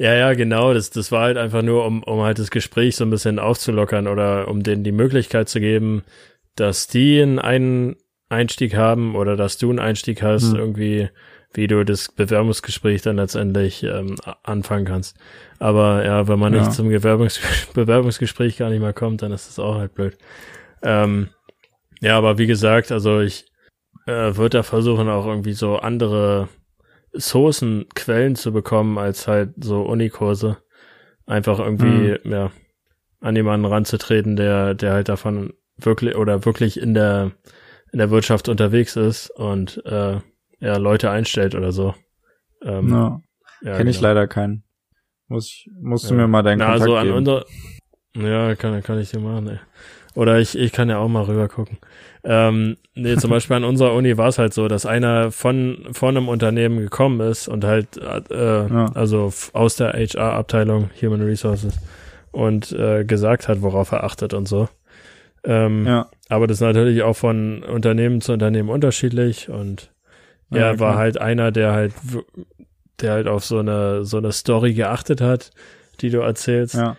Ja, 0.01 0.15
ja, 0.15 0.34
genau. 0.34 0.74
Das, 0.74 0.89
das 0.89 1.12
war 1.12 1.25
halt 1.25 1.38
einfach 1.38 1.62
nur, 1.62 1.86
um, 1.86 2.01
um 2.01 2.22
halt 2.22 2.39
das 2.39 2.50
Gespräch 2.50 2.96
so 2.96 3.03
ein 3.03 3.12
bisschen 3.12 3.38
aufzulockern 3.38 4.08
oder 4.08 4.48
um 4.48 4.63
denen 4.63 4.84
die 4.84 4.91
Möglichkeit 4.91 5.48
zu 5.48 5.60
geben, 5.60 6.01
dass 6.55 6.88
die 6.88 7.22
einen 7.22 7.96
Einstieg 8.27 8.75
haben 8.75 9.15
oder 9.15 9.38
dass 9.38 9.60
du 9.60 9.70
einen 9.70 9.77
Einstieg 9.77 10.24
hast, 10.24 10.53
hm. 10.53 10.55
irgendwie, 10.55 11.10
wie 11.53 11.67
du 11.67 11.86
das 11.86 12.12
Bewerbungsgespräch 12.12 13.03
dann 13.03 13.17
letztendlich 13.17 13.84
ähm, 13.84 14.15
anfangen 14.41 14.86
kannst. 14.86 15.17
Aber 15.60 16.03
ja, 16.03 16.27
wenn 16.27 16.39
man 16.39 16.55
ja. 16.55 16.62
nicht 16.62 16.74
zum 16.74 16.89
Bewerbungs 16.89 17.39
Bewerbungsgespräch 17.75 18.58
gar 18.58 18.72
nicht 18.72 18.81
mehr 18.81 18.93
kommt, 18.93 19.22
dann 19.22 19.31
ist 19.31 19.50
das 19.50 19.60
auch 19.60 19.75
halt 19.75 19.93
blöd. 19.93 20.17
Ähm, 20.81 21.29
ja, 22.00 22.17
aber 22.17 22.39
wie 22.39 22.48
gesagt, 22.48 22.91
also 22.91 23.20
ich 23.20 23.46
äh, 24.08 24.36
würde 24.36 24.58
da 24.58 24.63
versuchen, 24.63 25.10
auch 25.10 25.27
irgendwie 25.27 25.53
so 25.53 25.77
andere 25.77 26.50
Sourcen, 27.13 27.86
Quellen 27.96 28.36
zu 28.36 28.51
bekommen, 28.51 28.98
als 28.98 29.27
halt 29.27 29.51
so 29.62 29.82
Unikurse. 29.84 30.58
Einfach 31.25 31.60
irgendwie, 31.60 32.18
mhm. 32.24 32.32
ja, 32.32 32.51
an 33.22 33.36
jemanden 33.36 33.65
ranzutreten, 33.65 34.36
der, 34.36 34.74
der 34.74 34.94
halt 34.94 35.10
davon 35.10 35.53
wirklich 35.77 36.15
oder 36.15 36.46
wirklich 36.46 36.80
in 36.80 36.94
der, 36.94 37.32
in 37.91 38.00
der 38.00 38.10
Wirtschaft 38.10 38.50
unterwegs 38.50 38.96
ist 38.96 39.30
und 39.30 39.84
äh, 39.86 40.20
ja, 40.60 40.77
Leute 40.77 41.10
einstellt 41.10 41.56
oder 41.56 41.72
so. 41.72 41.96
Ähm, 42.63 42.89
ja. 42.89 43.22
ja 43.62 43.77
Kenne 43.77 43.89
ich 43.89 43.98
genau. 43.98 44.10
leider 44.10 44.27
keinen. 44.27 44.63
Muss, 45.27 45.65
musst 45.80 46.10
du 46.10 46.15
ja. 46.15 46.22
mir 46.22 46.27
mal 46.27 46.44
deinen 46.44 46.60
Na, 46.60 46.77
Kontakt 46.77 46.82
also 46.82 46.96
an 46.98 47.06
geben. 47.06 47.18
Unser, 47.18 47.46
ja, 48.15 48.56
kann, 48.56 48.84
kann 48.84 49.00
ich 49.00 49.12
dir 49.12 49.20
machen, 49.20 49.48
ey. 49.48 49.60
Oder 50.13 50.39
ich, 50.39 50.58
ich 50.58 50.72
kann 50.72 50.89
ja 50.89 50.98
auch 50.98 51.08
mal 51.08 51.24
rüber 51.24 51.48
gucken. 51.48 51.77
Ähm, 52.24 52.77
nee, 52.94 53.15
zum 53.15 53.30
Beispiel 53.30 53.56
an 53.56 53.63
unserer 53.63 53.94
Uni 53.94 54.18
war 54.18 54.27
es 54.27 54.38
halt 54.38 54.53
so, 54.53 54.68
dass 54.68 54.86
einer 54.86 55.32
von, 55.32 55.88
von 55.91 56.15
einem 56.15 56.27
Unternehmen 56.27 56.80
gekommen 56.80 57.20
ist 57.22 57.48
und 57.48 57.63
halt, 57.63 57.98
äh, 57.98 58.68
ja. 58.68 58.91
also 58.94 59.34
aus 59.53 59.75
der 59.75 59.94
HR-Abteilung 59.94 60.89
Human 61.01 61.22
Resources 61.22 61.80
und 62.32 62.72
äh, 62.74 63.06
gesagt 63.06 63.48
hat, 63.48 63.62
worauf 63.62 63.91
er 63.91 64.03
achtet 64.03 64.34
und 64.34 64.48
so. 64.48 64.70
Ähm, 65.44 65.88
ja. 65.88 66.08
Aber 66.30 66.46
das 66.46 66.58
ist 66.58 66.62
natürlich 66.62 67.01
auch 67.01 67.15
von 67.15 67.63
Unternehmen 67.63 68.22
zu 68.22 68.34
Unternehmen 68.34 68.70
unterschiedlich 68.70 69.50
und 69.50 69.91
ja, 70.51 70.68
er 70.68 70.80
war 70.80 70.96
halt 70.98 71.20
einer, 71.20 71.51
der 71.51 71.72
halt, 71.72 71.94
der 73.00 73.13
halt 73.13 73.27
auf 73.27 73.46
so 73.46 73.60
eine, 73.60 74.03
so 74.03 74.18
eine 74.18 74.32
Story 74.32 74.74
geachtet 74.74 75.22
hat, 75.22 75.51
die 76.01 76.10
du 76.10 76.20
erzählst. 76.20 76.75
Ja. 76.75 76.98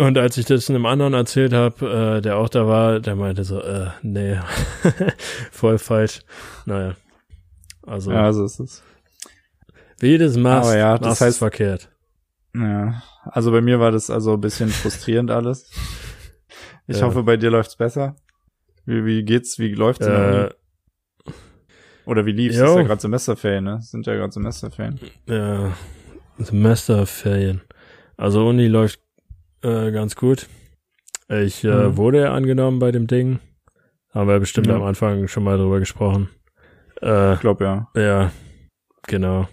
Und 0.00 0.16
als 0.18 0.36
ich 0.38 0.46
das 0.46 0.70
einem 0.70 0.86
anderen 0.86 1.14
erzählt 1.14 1.52
habe, 1.52 2.16
äh, 2.18 2.20
der 2.22 2.36
auch 2.36 2.48
da 2.48 2.66
war, 2.66 3.00
der 3.00 3.16
meinte 3.16 3.44
so, 3.44 3.60
äh, 3.60 3.88
nee, 4.02 4.38
voll 5.50 5.78
falsch. 5.78 6.20
Naja. 6.64 6.94
Also. 7.86 8.10
Ja, 8.10 8.32
so 8.32 8.44
ist 8.44 8.60
es. 8.60 8.82
Wie 9.98 10.16
das 10.16 10.36
machst, 10.36 10.74
ja, 10.74 10.96
das 10.96 11.20
heißt 11.20 11.38
verkehrt. 11.38 11.90
Ja, 12.54 13.02
also 13.24 13.52
bei 13.52 13.60
mir 13.60 13.78
war 13.78 13.92
das 13.92 14.08
also 14.08 14.34
ein 14.34 14.40
bisschen 14.40 14.70
frustrierend 14.70 15.30
alles. 15.30 15.70
Ich 16.86 16.98
ja. 16.98 17.06
hoffe, 17.06 17.22
bei 17.22 17.36
dir 17.36 17.50
läuft's 17.50 17.76
besser. 17.76 18.16
Wie, 18.86 19.04
wie 19.04 19.22
geht's, 19.22 19.58
wie 19.58 19.74
läuft's 19.74 20.06
äh, 20.06 20.48
Oder 22.06 22.24
wie 22.26 22.32
lief's? 22.32 22.56
Jo. 22.56 22.64
Ist 22.64 22.76
ja 22.76 22.82
gerade 22.82 23.00
Semesterferien, 23.00 23.64
ne? 23.64 23.82
Sind 23.82 24.06
ja 24.06 24.14
gerade 24.14 24.32
Semesterferien. 24.32 24.98
Ja, 25.26 25.72
Semesterferien. 26.38 27.60
Also 28.16 28.48
Uni 28.48 28.66
läuft 28.66 29.00
äh, 29.62 29.90
ganz 29.90 30.16
gut. 30.16 30.48
Ich 31.28 31.64
äh, 31.64 31.68
mhm. 31.68 31.96
wurde 31.96 32.22
ja 32.22 32.34
angenommen 32.34 32.78
bei 32.78 32.90
dem 32.90 33.06
Ding. 33.06 33.38
Haben 34.12 34.28
wir 34.28 34.40
bestimmt 34.40 34.66
ja. 34.66 34.74
am 34.74 34.82
Anfang 34.82 35.28
schon 35.28 35.44
mal 35.44 35.56
drüber 35.56 35.78
gesprochen. 35.78 36.28
Äh, 37.00 37.34
ich 37.34 37.40
glaube 37.40 37.64
ja. 37.64 37.88
Ja, 37.94 38.32
genau. 39.06 39.48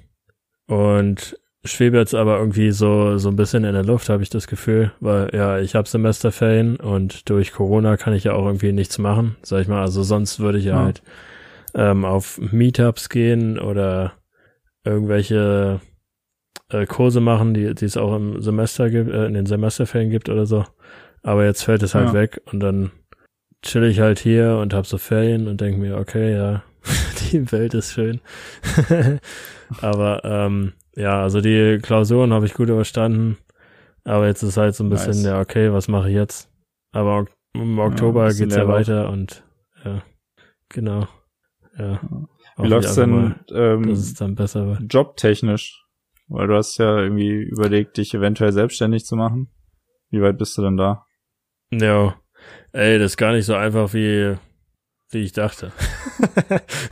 Und 0.66 1.38
schwebe 1.64 1.98
jetzt 1.98 2.16
aber 2.16 2.40
irgendwie 2.40 2.72
so 2.72 3.18
so 3.18 3.30
ein 3.30 3.36
bisschen 3.36 3.64
in 3.64 3.74
der 3.74 3.84
Luft, 3.84 4.10
habe 4.10 4.24
ich 4.24 4.30
das 4.30 4.48
Gefühl, 4.48 4.92
weil 5.00 5.30
ja, 5.34 5.60
ich 5.60 5.76
habe 5.76 5.88
Semesterferien 5.88 6.78
und 6.78 7.30
durch 7.30 7.52
Corona 7.52 7.98
kann 7.98 8.14
ich 8.14 8.24
ja 8.24 8.34
auch 8.34 8.46
irgendwie 8.46 8.72
nichts 8.72 8.98
machen, 8.98 9.36
sag 9.44 9.62
ich 9.62 9.68
mal. 9.68 9.82
Also 9.82 10.04
sonst 10.04 10.40
würde 10.40 10.58
ich 10.58 10.66
ja, 10.66 10.78
ja. 10.78 10.84
halt 10.86 11.04
ähm, 11.76 12.06
auf 12.06 12.40
Meetups 12.40 13.10
gehen 13.10 13.60
oder 13.60 14.14
irgendwelche 14.84 15.82
äh, 16.70 16.86
Kurse 16.86 17.22
machen, 17.22 17.54
die, 17.54 17.74
die 17.74 17.86
es 17.86 17.98
auch 17.98 18.16
im 18.16 18.42
Semester 18.42 18.90
gibt, 18.90 19.12
äh, 19.12 19.26
in 19.26 19.34
den 19.34 19.46
Semesterferien 19.46 20.10
gibt 20.10 20.30
oder 20.30 20.46
so. 20.46 20.66
Aber 21.24 21.46
jetzt 21.46 21.64
fällt 21.64 21.84
es 21.84 21.96
halt 21.96 22.10
ja. 22.10 22.14
weg 22.14 22.42
und 22.52 22.60
dann 22.60 22.92
chill 23.62 23.84
ich 23.84 24.00
halt 24.00 24.20
hier 24.20 24.58
und 24.62 24.74
hab 24.74 24.86
so 24.86 24.98
Ferien 24.98 25.48
und 25.48 25.62
denke 25.62 25.80
mir, 25.80 25.98
okay, 25.98 26.34
ja, 26.34 26.64
die 27.32 27.52
Welt 27.52 27.74
ist 27.74 27.94
schön. 27.94 28.22
Aber 29.82 30.22
ähm, 30.24 30.74
ja, 30.96 31.22
also 31.22 31.42
die 31.42 31.80
Klausuren 31.82 32.34
habe 32.34 32.46
ich 32.46 32.54
gut 32.54 32.70
überstanden. 32.70 33.38
Aber 34.04 34.28
jetzt 34.28 34.42
ist 34.42 34.58
halt 34.58 34.74
so 34.74 34.84
ein 34.84 34.90
bisschen, 34.90 35.12
nice. 35.12 35.26
ja, 35.26 35.40
okay, 35.42 35.74
was 35.74 35.90
mache 35.90 36.10
ich 36.10 36.16
jetzt? 36.16 36.50
Aber 36.94 37.26
im 37.54 37.78
Oktober 37.78 38.30
ja, 38.30 38.34
geht's 38.34 38.56
ja 38.56 38.68
weiter 38.68 39.10
und 39.10 39.44
ja, 39.84 40.02
genau. 40.70 41.08
Ja. 41.78 42.00
Wie 42.58 42.68
läuft's 42.68 42.96
denn, 42.96 43.10
mal, 43.10 43.36
ähm, 43.52 44.88
jobtechnisch? 44.90 45.87
Weil 46.28 46.48
du 46.48 46.56
hast 46.56 46.78
ja 46.78 46.98
irgendwie 47.00 47.44
überlegt, 47.44 47.98
dich 47.98 48.14
eventuell 48.14 48.52
selbstständig 48.52 49.06
zu 49.06 49.16
machen. 49.16 49.50
Wie 50.10 50.22
weit 50.22 50.38
bist 50.38 50.58
du 50.58 50.62
denn 50.62 50.78
da? 50.78 51.06
Ja, 51.72 52.16
ey, 52.72 52.98
das 53.00 53.14
ist 53.14 53.18
gar 53.18 53.34
nicht 53.34 53.46
so 53.46 53.56
einfach, 53.56 53.94
wie, 53.94 54.36
wie 55.12 55.20
ich 55.20 55.32
dachte. 55.32 55.72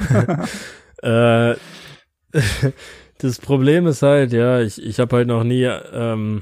äh, 1.02 1.56
das 3.20 3.40
Problem 3.40 3.88
ist 3.88 4.02
halt, 4.02 4.34
ja, 4.34 4.62
ich, 4.62 4.82
ich 4.82 5.00
habe 5.00 5.18
halt 5.18 5.28
noch 5.28 5.44
nie, 5.44 5.64
ähm, 5.64 6.42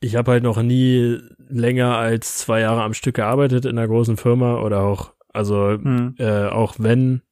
ich 0.00 0.16
habe 0.16 0.32
halt 0.32 0.42
noch 0.42 0.62
nie 0.62 1.18
länger 1.48 1.96
als 1.96 2.38
zwei 2.38 2.60
Jahre 2.60 2.82
am 2.82 2.94
Stück 2.94 3.16
gearbeitet 3.16 3.64
in 3.64 3.78
einer 3.78 3.88
großen 3.88 4.16
Firma 4.16 4.60
oder 4.60 4.80
auch, 4.80 5.14
also 5.32 5.70
hm. 5.70 6.14
äh, 6.18 6.46
auch 6.46 6.74
wenn 6.78 7.22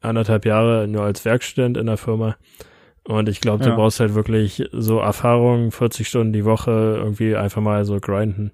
anderthalb 0.00 0.46
Jahre 0.46 0.86
nur 0.88 1.02
als 1.02 1.24
Werkstudent 1.24 1.76
in 1.76 1.86
der 1.86 1.96
Firma. 1.96 2.36
Und 3.06 3.28
ich 3.28 3.40
glaube, 3.40 3.62
du 3.62 3.70
ja. 3.70 3.76
brauchst 3.76 4.00
halt 4.00 4.14
wirklich 4.14 4.68
so 4.72 4.98
Erfahrung, 4.98 5.70
40 5.70 6.08
Stunden 6.08 6.32
die 6.32 6.44
Woche 6.44 6.96
irgendwie 6.98 7.36
einfach 7.36 7.62
mal 7.62 7.84
so 7.84 8.00
grinden. 8.00 8.50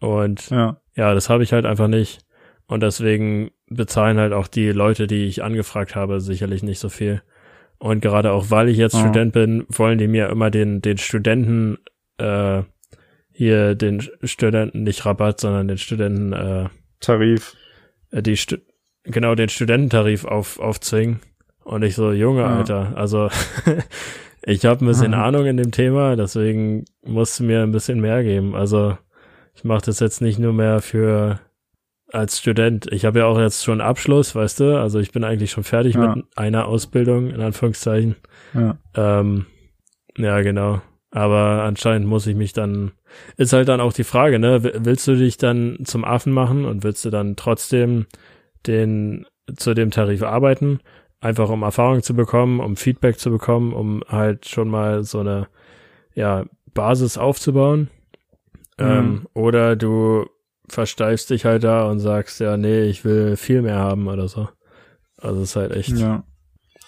Und 0.00 0.48
ja, 0.50 0.78
ja 0.94 1.12
das 1.12 1.28
habe 1.28 1.42
ich 1.42 1.52
halt 1.52 1.66
einfach 1.66 1.88
nicht. 1.88 2.20
Und 2.66 2.82
deswegen 2.82 3.50
bezahlen 3.68 4.18
halt 4.18 4.32
auch 4.32 4.48
die 4.48 4.70
Leute, 4.70 5.06
die 5.06 5.26
ich 5.26 5.42
angefragt 5.42 5.94
habe, 5.94 6.20
sicherlich 6.20 6.62
nicht 6.62 6.78
so 6.78 6.88
viel. 6.88 7.22
Und 7.78 8.00
gerade 8.00 8.32
auch, 8.32 8.50
weil 8.50 8.70
ich 8.70 8.78
jetzt 8.78 8.94
ja. 8.94 9.00
Student 9.00 9.34
bin, 9.34 9.66
wollen 9.68 9.98
die 9.98 10.08
mir 10.08 10.30
immer 10.30 10.50
den, 10.50 10.80
den 10.80 10.96
Studenten, 10.96 11.76
äh, 12.16 12.62
hier 13.32 13.74
den 13.74 14.02
Studenten, 14.22 14.84
nicht 14.84 15.04
Rabatt, 15.04 15.40
sondern 15.40 15.68
den 15.68 15.78
Studenten, 15.78 16.32
äh, 16.32 16.68
Tarif. 17.00 17.54
Äh, 18.10 18.22
die 18.22 18.38
Stu 18.38 18.56
genau, 19.02 19.34
den 19.34 19.50
Studententarif 19.50 20.24
auf, 20.24 20.58
aufzwingen. 20.58 21.20
Und 21.64 21.82
ich 21.82 21.94
so, 21.94 22.12
Junge, 22.12 22.42
ja. 22.42 22.56
Alter, 22.58 22.92
also 22.94 23.30
ich 24.42 24.64
habe 24.64 24.84
ein 24.84 24.88
bisschen 24.88 25.14
Aha. 25.14 25.26
Ahnung 25.26 25.46
in 25.46 25.56
dem 25.56 25.72
Thema, 25.72 26.14
deswegen 26.14 26.84
musst 27.04 27.40
du 27.40 27.44
mir 27.44 27.62
ein 27.62 27.72
bisschen 27.72 28.00
mehr 28.00 28.22
geben. 28.22 28.54
Also 28.54 28.96
ich 29.54 29.64
mache 29.64 29.86
das 29.86 30.00
jetzt 30.00 30.20
nicht 30.20 30.38
nur 30.38 30.52
mehr 30.52 30.82
für 30.82 31.40
als 32.12 32.38
Student. 32.38 32.86
Ich 32.92 33.04
habe 33.04 33.20
ja 33.20 33.26
auch 33.26 33.38
jetzt 33.38 33.64
schon 33.64 33.80
Abschluss, 33.80 34.34
weißt 34.34 34.60
du, 34.60 34.78
also 34.78 35.00
ich 35.00 35.10
bin 35.10 35.24
eigentlich 35.24 35.50
schon 35.50 35.64
fertig 35.64 35.94
ja. 35.94 36.14
mit 36.14 36.26
einer 36.36 36.66
Ausbildung, 36.66 37.30
in 37.30 37.40
Anführungszeichen. 37.40 38.16
Ja. 38.52 38.78
Ähm, 38.94 39.46
ja, 40.16 40.40
genau. 40.42 40.80
Aber 41.10 41.62
anscheinend 41.62 42.06
muss 42.06 42.26
ich 42.26 42.36
mich 42.36 42.52
dann, 42.52 42.92
ist 43.36 43.52
halt 43.52 43.68
dann 43.68 43.80
auch 43.80 43.92
die 43.92 44.04
Frage, 44.04 44.38
ne, 44.38 44.62
willst 44.62 45.06
du 45.08 45.16
dich 45.16 45.38
dann 45.38 45.78
zum 45.84 46.04
Affen 46.04 46.32
machen 46.32 46.64
und 46.64 46.84
willst 46.84 47.04
du 47.04 47.10
dann 47.10 47.36
trotzdem 47.36 48.06
den, 48.66 49.26
zu 49.56 49.74
dem 49.74 49.90
Tarif 49.90 50.22
arbeiten? 50.22 50.80
Einfach 51.24 51.48
um 51.48 51.62
Erfahrung 51.62 52.02
zu 52.02 52.14
bekommen, 52.14 52.60
um 52.60 52.76
Feedback 52.76 53.18
zu 53.18 53.30
bekommen, 53.30 53.72
um 53.72 54.04
halt 54.06 54.46
schon 54.46 54.68
mal 54.68 55.04
so 55.04 55.20
eine 55.20 55.48
ja, 56.14 56.44
Basis 56.74 57.16
aufzubauen. 57.16 57.88
Mhm. 58.78 58.84
Ähm, 58.84 59.26
oder 59.32 59.74
du 59.74 60.26
versteifst 60.68 61.30
dich 61.30 61.44
halt 61.44 61.64
da 61.64 61.88
und 61.88 61.98
sagst, 61.98 62.40
ja, 62.40 62.56
nee, 62.56 62.82
ich 62.82 63.04
will 63.04 63.36
viel 63.36 63.62
mehr 63.62 63.78
haben 63.78 64.06
oder 64.06 64.28
so. 64.28 64.48
Also 65.16 65.42
es 65.42 65.50
ist 65.50 65.56
halt 65.56 65.72
echt. 65.72 65.96
Ja. 65.96 66.24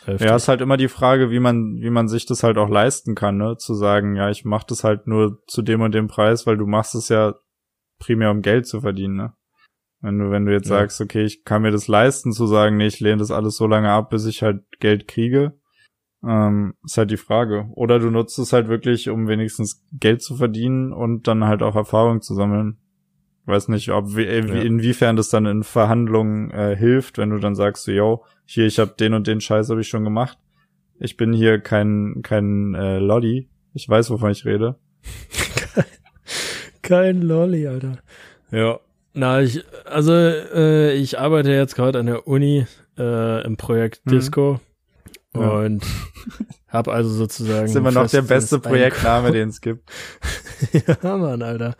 Heftig. 0.04 0.28
Ja, 0.28 0.36
ist 0.36 0.46
halt 0.46 0.60
immer 0.60 0.76
die 0.76 0.86
Frage, 0.86 1.30
wie 1.30 1.40
man, 1.40 1.80
wie 1.80 1.90
man 1.90 2.06
sich 2.06 2.26
das 2.26 2.44
halt 2.44 2.58
auch 2.58 2.68
leisten 2.68 3.16
kann, 3.16 3.38
ne? 3.38 3.56
Zu 3.56 3.74
sagen, 3.74 4.14
ja, 4.14 4.30
ich 4.30 4.44
mach 4.44 4.62
das 4.62 4.84
halt 4.84 5.08
nur 5.08 5.42
zu 5.48 5.62
dem 5.62 5.80
und 5.80 5.94
dem 5.96 6.06
Preis, 6.06 6.46
weil 6.46 6.56
du 6.56 6.66
machst 6.66 6.94
es 6.94 7.08
ja 7.08 7.34
primär 7.98 8.30
um 8.30 8.40
Geld 8.40 8.68
zu 8.68 8.82
verdienen, 8.82 9.16
ne? 9.16 9.32
Wenn 10.00 10.18
du, 10.18 10.30
wenn 10.30 10.46
du 10.46 10.52
jetzt 10.52 10.68
ja. 10.68 10.78
sagst, 10.78 11.00
okay, 11.00 11.24
ich 11.24 11.44
kann 11.44 11.62
mir 11.62 11.70
das 11.70 11.88
leisten 11.88 12.32
zu 12.32 12.46
sagen, 12.46 12.76
nee, 12.76 12.86
ich 12.86 13.00
lehne 13.00 13.18
das 13.18 13.30
alles 13.30 13.56
so 13.56 13.66
lange 13.66 13.90
ab, 13.90 14.10
bis 14.10 14.26
ich 14.26 14.42
halt 14.42 14.62
Geld 14.78 15.08
kriege, 15.08 15.54
ähm, 16.24 16.74
ist 16.84 16.98
halt 16.98 17.10
die 17.10 17.16
Frage. 17.16 17.68
Oder 17.72 17.98
du 17.98 18.10
nutzt 18.10 18.38
es 18.38 18.52
halt 18.52 18.68
wirklich, 18.68 19.08
um 19.08 19.28
wenigstens 19.28 19.84
Geld 19.92 20.22
zu 20.22 20.36
verdienen 20.36 20.92
und 20.92 21.26
dann 21.28 21.44
halt 21.44 21.62
auch 21.62 21.76
Erfahrung 21.76 22.20
zu 22.20 22.34
sammeln. 22.34 22.78
Weiß 23.46 23.68
nicht, 23.68 23.90
ob 23.90 24.16
wie, 24.16 24.24
ja. 24.24 24.40
inwiefern 24.40 25.16
das 25.16 25.28
dann 25.28 25.46
in 25.46 25.62
Verhandlungen 25.62 26.50
äh, 26.50 26.76
hilft, 26.76 27.16
wenn 27.16 27.30
du 27.30 27.38
dann 27.38 27.54
sagst, 27.54 27.84
so, 27.84 27.92
yo, 27.92 28.24
hier, 28.44 28.66
ich 28.66 28.78
habe 28.78 28.94
den 28.98 29.14
und 29.14 29.26
den 29.26 29.40
Scheiß 29.40 29.70
habe 29.70 29.80
ich 29.80 29.88
schon 29.88 30.04
gemacht. 30.04 30.38
Ich 30.98 31.16
bin 31.16 31.32
hier 31.32 31.60
kein 31.60 32.22
kein 32.22 32.74
äh, 32.74 32.98
Lolli. 32.98 33.48
Ich 33.72 33.88
weiß, 33.88 34.10
wovon 34.10 34.30
ich 34.30 34.44
rede. 34.44 34.76
kein 36.82 37.22
Lolli, 37.22 37.68
Alter. 37.68 37.98
Ja, 38.50 38.80
na, 39.16 39.40
ich, 39.40 39.64
also 39.86 40.12
äh, 40.12 40.92
ich 40.92 41.18
arbeite 41.18 41.50
jetzt 41.50 41.74
gerade 41.74 41.98
an 41.98 42.06
der 42.06 42.28
Uni 42.28 42.66
äh, 42.98 43.44
im 43.44 43.56
Projekt 43.56 44.04
mhm. 44.04 44.10
Disco 44.10 44.60
ja. 45.34 45.40
und 45.40 45.84
habe 46.68 46.92
also 46.92 47.08
sozusagen. 47.08 47.62
Das 47.62 47.70
ist 47.70 47.76
immer 47.76 47.92
noch 47.92 48.10
der 48.10 48.22
beste 48.22 48.58
Projektname, 48.58 49.32
den 49.32 49.48
es 49.48 49.60
gibt. 49.62 49.90
ja, 51.02 51.16
Mann, 51.16 51.42
Alter. 51.42 51.76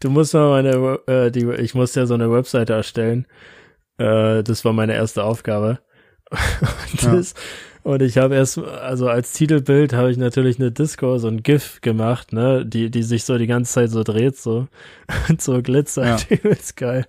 Du 0.00 0.10
musst 0.10 0.32
mal 0.34 0.62
meine, 0.62 1.00
äh, 1.06 1.30
die, 1.32 1.44
ich 1.58 1.74
musste 1.74 2.00
ja 2.00 2.06
so 2.06 2.14
eine 2.14 2.30
Webseite 2.30 2.74
erstellen. 2.74 3.26
Äh, 3.98 4.44
das 4.44 4.64
war 4.64 4.72
meine 4.72 4.94
erste 4.94 5.24
Aufgabe. 5.24 5.80
und, 6.30 7.02
das, 7.02 7.32
ja. 7.32 7.40
Und 7.86 8.02
ich 8.02 8.18
habe 8.18 8.34
erst, 8.34 8.58
also 8.58 9.08
als 9.08 9.32
Titelbild 9.32 9.92
habe 9.92 10.10
ich 10.10 10.16
natürlich 10.16 10.58
eine 10.58 10.72
Disco, 10.72 11.18
so 11.18 11.28
ein 11.28 11.44
GIF 11.44 11.80
gemacht, 11.82 12.32
ne, 12.32 12.66
die, 12.66 12.90
die 12.90 13.04
sich 13.04 13.22
so 13.22 13.38
die 13.38 13.46
ganze 13.46 13.74
Zeit 13.74 13.90
so 13.90 14.02
dreht, 14.02 14.36
so, 14.36 14.66
und 15.28 15.40
so 15.40 15.62
glitzert, 15.62 16.28
ja. 16.28 16.36
übelst 16.36 16.76
geil. 16.76 17.06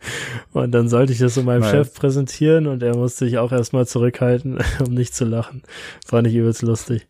Und 0.54 0.70
dann 0.74 0.88
sollte 0.88 1.14
ich 1.14 1.18
das 1.18 1.34
so 1.34 1.42
meinem 1.42 1.62
nice. 1.62 1.72
Chef 1.72 1.94
präsentieren 1.96 2.68
und 2.68 2.84
er 2.84 2.96
musste 2.96 3.26
sich 3.26 3.40
auch 3.40 3.52
erstmal 3.52 3.88
zurückhalten, 3.88 4.60
um 4.86 4.94
nicht 4.94 5.16
zu 5.16 5.26
lachen. 5.26 5.64
Fand 6.06 6.28
ich 6.28 6.36
übelst 6.36 6.62
lustig. 6.62 7.08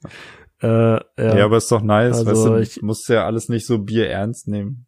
Äh, 0.62 0.68
ja. 0.68 1.02
ja, 1.18 1.44
aber 1.44 1.58
ist 1.58 1.70
doch 1.70 1.82
nice, 1.82 2.20
also 2.20 2.26
weißt 2.26 2.46
du, 2.46 2.56
ich 2.62 2.82
musst 2.82 3.10
ja 3.10 3.26
alles 3.26 3.50
nicht 3.50 3.66
so 3.66 3.80
Bier 3.80 4.10
ernst 4.10 4.48
nehmen. 4.48 4.86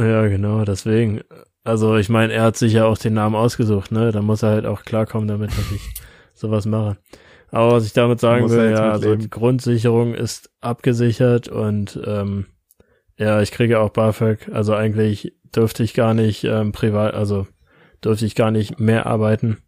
Ja, 0.00 0.28
genau, 0.28 0.64
deswegen. 0.64 1.20
Also 1.62 1.98
ich 1.98 2.08
meine, 2.08 2.32
er 2.32 2.44
hat 2.44 2.56
sich 2.56 2.72
ja 2.72 2.86
auch 2.86 2.96
den 2.96 3.12
Namen 3.12 3.36
ausgesucht, 3.36 3.92
ne, 3.92 4.12
da 4.12 4.22
muss 4.22 4.42
er 4.42 4.48
halt 4.48 4.64
auch 4.64 4.84
klarkommen 4.84 5.28
damit, 5.28 5.50
dass 5.50 5.70
ich 5.72 5.92
sowas 6.32 6.64
mache. 6.64 6.96
Aber 7.54 7.70
was 7.70 7.86
ich 7.86 7.92
damit 7.92 8.18
sagen 8.18 8.50
will, 8.50 8.72
ja, 8.72 8.90
also 8.90 9.14
die 9.14 9.30
Grundsicherung 9.30 10.12
ist 10.12 10.50
abgesichert 10.60 11.46
und 11.46 12.00
ähm, 12.04 12.46
ja, 13.16 13.40
ich 13.42 13.52
kriege 13.52 13.78
auch 13.78 13.90
BAföG. 13.90 14.48
Also 14.52 14.74
eigentlich 14.74 15.36
dürfte 15.54 15.84
ich 15.84 15.94
gar 15.94 16.14
nicht 16.14 16.42
ähm, 16.42 16.72
privat, 16.72 17.14
also 17.14 17.46
dürfte 18.04 18.26
ich 18.26 18.34
gar 18.34 18.50
nicht 18.50 18.80
mehr 18.80 19.06
arbeiten. 19.06 19.58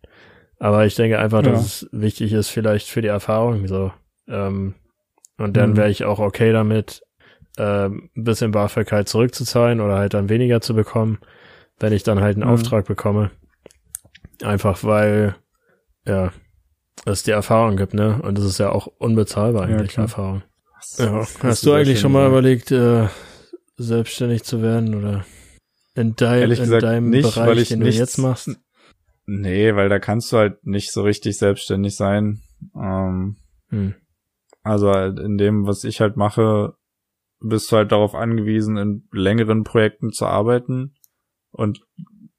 Aber 0.58 0.84
ich 0.84 0.96
denke 0.96 1.20
einfach, 1.20 1.44
ja. 1.44 1.52
dass 1.52 1.64
es 1.64 1.88
wichtig 1.92 2.32
ist, 2.32 2.48
vielleicht 2.48 2.88
für 2.88 3.02
die 3.02 3.08
Erfahrung 3.08 3.68
so. 3.68 3.92
Ähm, 4.26 4.74
und 5.38 5.56
dann 5.56 5.70
mhm. 5.70 5.76
wäre 5.76 5.90
ich 5.90 6.04
auch 6.04 6.18
okay 6.18 6.50
damit, 6.50 7.02
ähm, 7.56 8.10
ein 8.16 8.24
bisschen 8.24 8.50
BAföG 8.50 8.90
halt 8.90 9.08
zurückzuzahlen 9.08 9.80
oder 9.80 9.96
halt 9.96 10.12
dann 10.12 10.28
weniger 10.28 10.60
zu 10.60 10.74
bekommen, 10.74 11.20
wenn 11.78 11.92
ich 11.92 12.02
dann 12.02 12.20
halt 12.20 12.34
einen 12.34 12.46
mhm. 12.46 12.52
Auftrag 12.52 12.86
bekomme. 12.86 13.30
Einfach 14.42 14.82
weil, 14.82 15.36
ja, 16.04 16.32
es 17.04 17.22
die 17.22 17.30
Erfahrung 17.30 17.76
gibt, 17.76 17.94
ne? 17.94 18.20
Und 18.22 18.38
das 18.38 18.44
ist 18.44 18.58
ja 18.58 18.70
auch 18.70 18.86
unbezahlbar 18.98 19.64
eigentlich, 19.64 19.96
ja, 19.96 20.02
Erfahrung. 20.02 20.42
Ja. 20.98 21.26
Hast 21.40 21.66
du 21.66 21.72
eigentlich 21.72 22.00
schon 22.00 22.12
mal 22.12 22.28
überlegt, 22.28 22.70
äh, 22.70 23.08
selbstständig 23.76 24.44
zu 24.44 24.62
werden 24.62 24.94
oder 24.94 25.24
in, 25.94 26.14
dein, 26.16 26.42
in 26.42 26.48
gesagt, 26.50 26.82
deinem 26.82 27.10
nicht, 27.10 27.34
Bereich, 27.34 27.68
den 27.68 27.80
nichts, 27.80 27.96
du 27.96 28.02
jetzt 28.02 28.18
machst? 28.18 28.50
Nee, 29.26 29.74
weil 29.74 29.88
da 29.88 29.98
kannst 29.98 30.32
du 30.32 30.36
halt 30.36 30.64
nicht 30.64 30.92
so 30.92 31.02
richtig 31.02 31.36
selbstständig 31.36 31.96
sein. 31.96 32.42
Ähm, 32.74 33.36
hm. 33.70 33.94
Also 34.62 34.90
halt 34.90 35.18
in 35.18 35.36
dem, 35.36 35.66
was 35.66 35.84
ich 35.84 36.00
halt 36.00 36.16
mache, 36.16 36.74
bist 37.40 37.70
du 37.70 37.76
halt 37.76 37.92
darauf 37.92 38.14
angewiesen, 38.14 38.76
in 38.76 39.08
längeren 39.12 39.64
Projekten 39.64 40.12
zu 40.12 40.26
arbeiten. 40.26 40.94
Und 41.50 41.80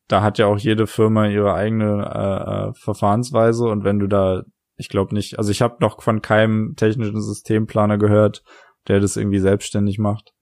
da 0.07 0.21
hat 0.21 0.37
ja 0.37 0.47
auch 0.47 0.57
jede 0.57 0.87
Firma 0.87 1.27
ihre 1.27 1.53
eigene 1.53 2.05
äh, 2.05 2.69
äh 2.69 2.73
Verfahrensweise. 2.73 3.65
Und 3.65 3.83
wenn 3.83 3.99
du 3.99 4.07
da, 4.07 4.43
ich 4.75 4.89
glaube 4.89 5.13
nicht, 5.13 5.37
also 5.37 5.51
ich 5.51 5.61
habe 5.61 5.77
noch 5.79 6.01
von 6.01 6.21
keinem 6.21 6.75
technischen 6.75 7.21
Systemplaner 7.21 7.97
gehört, 7.97 8.43
der 8.87 8.99
das 8.99 9.17
irgendwie 9.17 9.39
selbstständig 9.39 9.99
macht. 9.99 10.33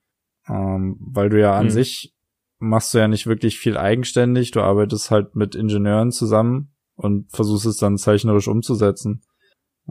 Ähm, 0.47 0.97
weil 0.99 1.29
du 1.29 1.39
ja 1.39 1.53
an 1.53 1.65
hm. 1.65 1.71
sich 1.71 2.13
machst 2.57 2.93
du 2.93 2.99
ja 2.99 3.07
nicht 3.07 3.27
wirklich 3.27 3.57
viel 3.59 3.77
eigenständig. 3.77 4.51
Du 4.51 4.61
arbeitest 4.61 5.11
halt 5.11 5.35
mit 5.35 5.55
Ingenieuren 5.55 6.11
zusammen 6.11 6.73
und 6.95 7.31
versuchst 7.31 7.65
es 7.65 7.77
dann 7.77 7.97
zeichnerisch 7.97 8.47
umzusetzen. 8.47 9.23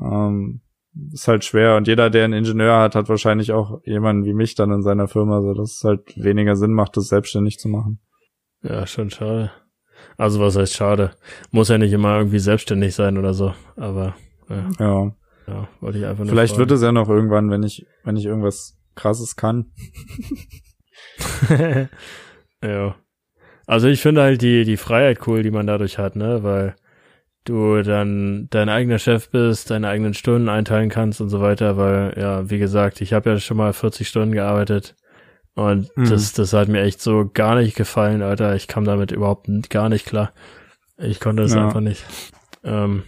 Ähm, 0.01 0.63
ist 1.13 1.29
halt 1.29 1.45
schwer. 1.45 1.77
Und 1.77 1.89
jeder, 1.89 2.09
der 2.11 2.25
einen 2.25 2.45
Ingenieur 2.45 2.79
hat, 2.79 2.95
hat 2.95 3.09
wahrscheinlich 3.09 3.53
auch 3.53 3.81
jemanden 3.85 4.25
wie 4.25 4.35
mich 4.35 4.55
dann 4.55 4.71
in 4.71 4.83
seiner 4.83 5.09
Firma, 5.09 5.43
so 5.43 5.53
dass 5.55 5.73
es 5.73 5.85
halt 5.85 6.17
weniger 6.17 6.57
Sinn 6.57 6.73
macht, 6.73 6.97
das 6.97 7.09
selbstständig 7.09 7.59
zu 7.59 7.69
machen. 7.69 8.01
Ja, 8.63 8.87
schon 8.87 9.11
schade. 9.11 9.51
Also 10.17 10.41
was 10.41 10.57
heißt 10.57 10.75
schade? 10.75 11.13
Muss 11.51 11.69
ja 11.69 11.79
nicht 11.79 11.93
immer 11.93 12.19
irgendwie 12.19 12.39
selbstständig 12.39 12.95
sein 12.95 13.19
oder 13.19 13.35
so, 13.35 13.55
aber 13.77 14.15
ja. 14.49 14.71
Ja, 14.79 15.13
ja 15.47 15.69
wollte 15.81 15.99
ich 15.99 16.07
einfach 16.07 16.25
Vielleicht 16.27 16.55
fragen. 16.55 16.69
wird 16.69 16.73
es 16.73 16.83
ja 16.83 16.93
noch 16.93 17.09
irgendwann, 17.09 17.51
wenn 17.51 17.63
ich, 17.63 17.87
wenn 18.05 18.17
ich 18.17 18.27
irgendwas 18.27 18.77
krasses 18.95 19.37
kann. 19.37 19.67
ja. 22.63 22.95
Also 23.67 23.89
ich 23.89 24.01
finde 24.01 24.23
halt 24.23 24.43
die, 24.43 24.65
die 24.65 24.77
Freiheit 24.77 25.27
cool, 25.27 25.43
die 25.43 25.51
man 25.51 25.67
dadurch 25.67 25.99
hat, 25.99 26.17
ne, 26.17 26.43
weil 26.43 26.77
du 27.45 27.83
dann 27.83 28.49
dein 28.51 28.69
eigener 28.69 28.99
Chef 28.99 29.31
bist, 29.31 29.71
deine 29.71 29.89
eigenen 29.89 30.15
Stunden 30.15 30.49
einteilen 30.49 30.89
kannst 30.89 31.21
und 31.21 31.29
so 31.29 31.41
weiter, 31.41 31.77
weil, 31.77 32.15
ja, 32.17 32.49
wie 32.51 32.59
gesagt, 32.59 33.01
ich 33.01 33.13
habe 33.13 33.31
ja 33.31 33.39
schon 33.39 33.57
mal 33.57 33.73
40 33.73 34.09
Stunden 34.09 34.33
gearbeitet 34.33 34.97
und 35.55 35.97
mhm. 35.97 36.09
das, 36.09 36.33
das 36.33 36.53
hat 36.53 36.69
mir 36.69 36.83
echt 36.83 37.01
so 37.01 37.31
gar 37.33 37.57
nicht 37.57 37.77
gefallen, 37.77 38.23
Alter. 38.23 38.55
Ich 38.57 38.67
kam 38.67 38.85
damit 38.85 39.13
überhaupt 39.13 39.49
gar 39.71 39.89
nicht 39.89 40.07
klar. 40.07 40.33
Ich 40.97 41.21
konnte 41.21 41.43
es 41.43 41.55
ja. 41.55 41.67
einfach 41.67 41.81
nicht. 41.81 42.05
Ähm, 42.65 43.05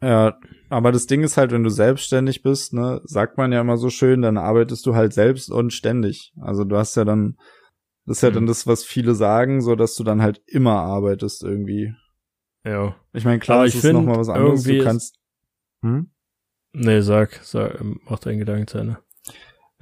ja, 0.00 0.36
aber 0.68 0.92
das 0.92 1.06
Ding 1.06 1.22
ist 1.22 1.36
halt, 1.36 1.52
wenn 1.52 1.64
du 1.64 1.70
selbstständig 1.70 2.42
bist, 2.42 2.72
ne, 2.72 3.00
sagt 3.04 3.36
man 3.36 3.52
ja 3.52 3.60
immer 3.60 3.76
so 3.76 3.90
schön, 3.90 4.22
dann 4.22 4.36
arbeitest 4.36 4.86
du 4.86 4.94
halt 4.94 5.12
selbst 5.12 5.50
und 5.50 5.72
ständig. 5.72 6.32
Also 6.40 6.64
du 6.64 6.76
hast 6.76 6.96
ja 6.96 7.04
dann, 7.04 7.36
das 8.06 8.18
ist 8.18 8.22
ja 8.22 8.30
mhm. 8.30 8.34
dann 8.34 8.46
das, 8.46 8.66
was 8.66 8.84
viele 8.84 9.14
sagen, 9.14 9.60
so 9.60 9.74
dass 9.74 9.94
du 9.94 10.04
dann 10.04 10.22
halt 10.22 10.40
immer 10.46 10.80
arbeitest 10.80 11.42
irgendwie. 11.42 11.94
Ja. 12.64 12.94
Ich 13.12 13.24
meine, 13.24 13.40
klar, 13.40 13.64
es 13.64 13.74
ist 13.74 13.92
nochmal 13.92 14.18
was 14.18 14.28
anderes. 14.28 14.62
Du 14.62 14.78
kannst. 14.82 15.18
Hm? 15.82 16.10
Nee, 16.72 17.00
sag, 17.00 17.40
sag, 17.42 17.82
mach 18.08 18.20
deinen 18.20 18.38
Gedanken 18.38 18.66
zu 18.66 18.78
Ende. 18.78 18.98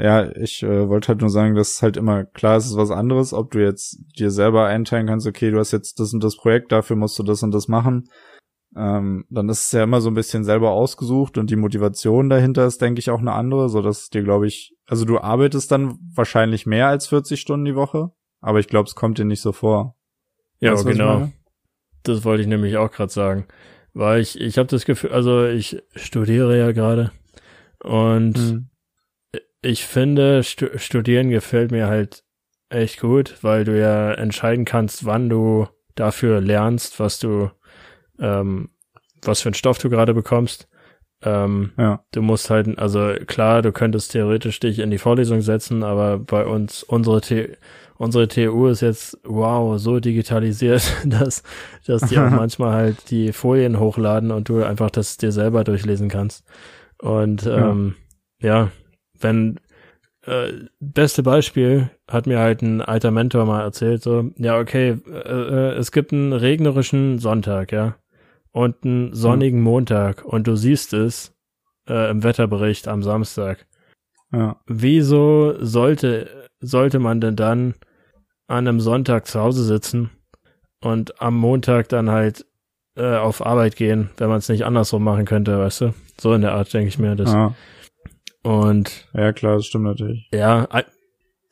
Ja, 0.01 0.35
ich 0.35 0.63
äh, 0.63 0.89
wollte 0.89 1.09
halt 1.09 1.21
nur 1.21 1.29
sagen, 1.29 1.55
dass 1.55 1.73
es 1.73 1.83
halt 1.83 1.99
immer 1.99 2.25
klar 2.25 2.57
ist, 2.57 2.65
es 2.65 2.71
ist 2.71 2.77
was 2.79 2.91
anderes, 2.91 3.35
ob 3.35 3.51
du 3.51 3.63
jetzt 3.63 3.99
dir 4.19 4.31
selber 4.31 4.65
einteilen 4.65 5.07
kannst, 5.07 5.27
okay, 5.27 5.51
du 5.51 5.59
hast 5.59 5.73
jetzt 5.73 6.01
das 6.01 6.15
und 6.15 6.25
das 6.25 6.37
Projekt, 6.37 6.73
dafür 6.73 6.97
musst 6.97 7.19
du 7.19 7.23
das 7.23 7.43
und 7.43 7.53
das 7.53 7.69
machen. 7.69 8.09
Ähm, 8.75 9.27
dann 9.29 9.51
ist 9.51 9.67
es 9.67 9.73
ja 9.73 9.83
immer 9.83 10.01
so 10.01 10.09
ein 10.09 10.15
bisschen 10.15 10.45
selber 10.45 10.71
ausgesucht 10.71 11.37
und 11.37 11.51
die 11.51 11.57
Motivation 11.57 12.31
dahinter 12.31 12.65
ist, 12.65 12.81
denke 12.81 13.01
ich, 13.01 13.11
auch 13.11 13.19
eine 13.19 13.33
andere, 13.33 13.69
so 13.69 13.83
dass 13.83 14.09
dir, 14.09 14.23
glaube 14.23 14.47
ich, 14.47 14.75
also 14.87 15.05
du 15.05 15.19
arbeitest 15.19 15.71
dann 15.71 15.99
wahrscheinlich 16.15 16.65
mehr 16.65 16.89
als 16.89 17.09
40 17.09 17.39
Stunden 17.39 17.67
die 17.67 17.75
Woche, 17.75 18.11
aber 18.41 18.59
ich 18.59 18.69
glaube, 18.69 18.87
es 18.87 18.95
kommt 18.95 19.19
dir 19.19 19.27
nicht 19.27 19.43
so 19.43 19.53
vor. 19.53 19.97
Ja, 20.61 20.73
weißt, 20.73 20.87
genau. 20.87 21.31
Das 22.05 22.25
wollte 22.25 22.43
ich 22.43 22.49
nämlich 22.49 22.79
auch 22.79 22.91
gerade 22.91 23.13
sagen. 23.13 23.47
Weil 23.93 24.21
ich, 24.21 24.41
ich 24.41 24.57
habe 24.57 24.69
das 24.69 24.87
Gefühl, 24.87 25.13
also 25.13 25.45
ich 25.45 25.83
studiere 25.95 26.57
ja 26.57 26.73
gerade 26.73 27.11
und 27.83 28.39
mhm. 28.39 28.70
Ich 29.63 29.85
finde, 29.85 30.43
stu 30.43 30.67
studieren 30.77 31.31
gefällt 31.31 31.71
mir 31.71 31.89
halt 31.89 32.25
echt 32.69 33.01
gut, 33.01 33.37
weil 33.43 33.65
du 33.65 33.79
ja 33.79 34.13
entscheiden 34.13 34.65
kannst, 34.65 35.05
wann 35.05 35.29
du 35.29 35.67
dafür 35.95 36.41
lernst, 36.41 37.01
was 37.01 37.19
du, 37.19 37.51
ähm, 38.19 38.71
was 39.23 39.43
für 39.43 39.49
einen 39.49 39.55
Stoff 39.55 39.79
du 39.79 39.91
gerade 39.91 40.15
bekommst. 40.15 40.69
Ähm, 41.23 41.73
ja. 41.77 42.03
Du 42.13 42.23
musst 42.23 42.49
halt, 42.49 42.79
also 42.79 43.13
klar, 43.27 43.61
du 43.61 43.73
könntest 43.73 44.13
theoretisch 44.13 44.59
dich 44.61 44.79
in 44.79 44.91
die 44.91 44.99
Vorlesung 44.99 45.43
setzen, 45.43 45.83
aber 45.83 46.19
bei 46.19 46.47
uns, 46.47 46.83
unsere 46.83 47.23
The 47.23 47.49
unsere 47.99 48.29
TU 48.29 48.67
ist 48.69 48.81
jetzt, 48.81 49.19
wow, 49.25 49.79
so 49.79 50.01
digitalisiert, 50.01 50.83
dass, 51.05 51.43
dass 51.87 52.01
die 52.03 52.19
auch 52.19 52.31
manchmal 52.31 52.73
halt 52.73 53.11
die 53.11 53.35
Folien 53.35 53.79
hochladen 53.79 54.31
und 54.31 54.49
du 54.49 54.63
einfach 54.63 54.91
das 54.91 55.19
dir 55.19 55.33
selber 55.33 55.65
durchlesen 55.65 56.09
kannst. 56.09 56.47
Und 56.99 57.47
ähm, 57.47 57.97
ja, 58.41 58.57
ja 58.57 58.71
wenn 59.21 59.61
äh, 60.27 60.53
beste 60.81 61.23
Beispiel 61.23 61.91
hat 62.09 62.27
mir 62.27 62.39
halt 62.39 62.63
ein 62.63 62.83
alter 62.83 63.11
Mentor 63.11 63.47
mal 63.47 63.63
erzählt, 63.63 64.03
so, 64.03 64.31
ja, 64.37 64.59
okay, 64.59 64.99
äh, 65.07 65.19
äh 65.19 65.75
es 65.77 65.93
gibt 65.93 66.13
einen 66.13 66.33
regnerischen 66.33 67.19
Sonntag, 67.19 67.73
ja, 67.73 67.97
und 68.53 68.85
einen 68.85 69.15
sonnigen 69.15 69.59
mhm. 69.59 69.65
Montag 69.65 70.25
und 70.25 70.47
du 70.47 70.57
siehst 70.57 70.93
es 70.93 71.35
äh, 71.89 72.11
im 72.11 72.23
Wetterbericht 72.23 72.89
am 72.89 73.03
Samstag. 73.03 73.67
Ja. 74.33 74.61
Wieso 74.67 75.55
sollte, 75.61 76.49
sollte 76.61 76.99
man 76.99 77.21
denn 77.21 77.37
dann 77.37 77.75
an 78.47 78.69
einem 78.69 78.81
Sonntag 78.81 79.27
zu 79.27 79.41
Hause 79.41 79.65
sitzen 79.65 80.11
und 80.83 81.21
am 81.21 81.37
Montag 81.37 81.89
dann 81.89 82.11
halt 82.11 82.47
äh, 82.97 83.17
auf 83.17 83.45
Arbeit 83.45 83.77
gehen, 83.77 84.11
wenn 84.17 84.29
man 84.29 84.39
es 84.39 84.49
nicht 84.49 84.65
andersrum 84.65 85.05
machen 85.05 85.25
könnte, 85.25 85.59
weißt 85.59 85.81
du? 85.83 85.95
So 86.21 86.35
in 86.35 86.43
der 86.43 86.53
Art 86.53 86.73
denke 86.73 86.89
ich 86.89 86.99
mir 86.99 87.17
das. 87.17 87.33
Ja. 87.33 87.55
Und 88.43 89.09
ja 89.13 89.33
klar, 89.33 89.57
das 89.57 89.67
stimmt 89.67 89.85
natürlich. 89.85 90.29
Ja, 90.33 90.69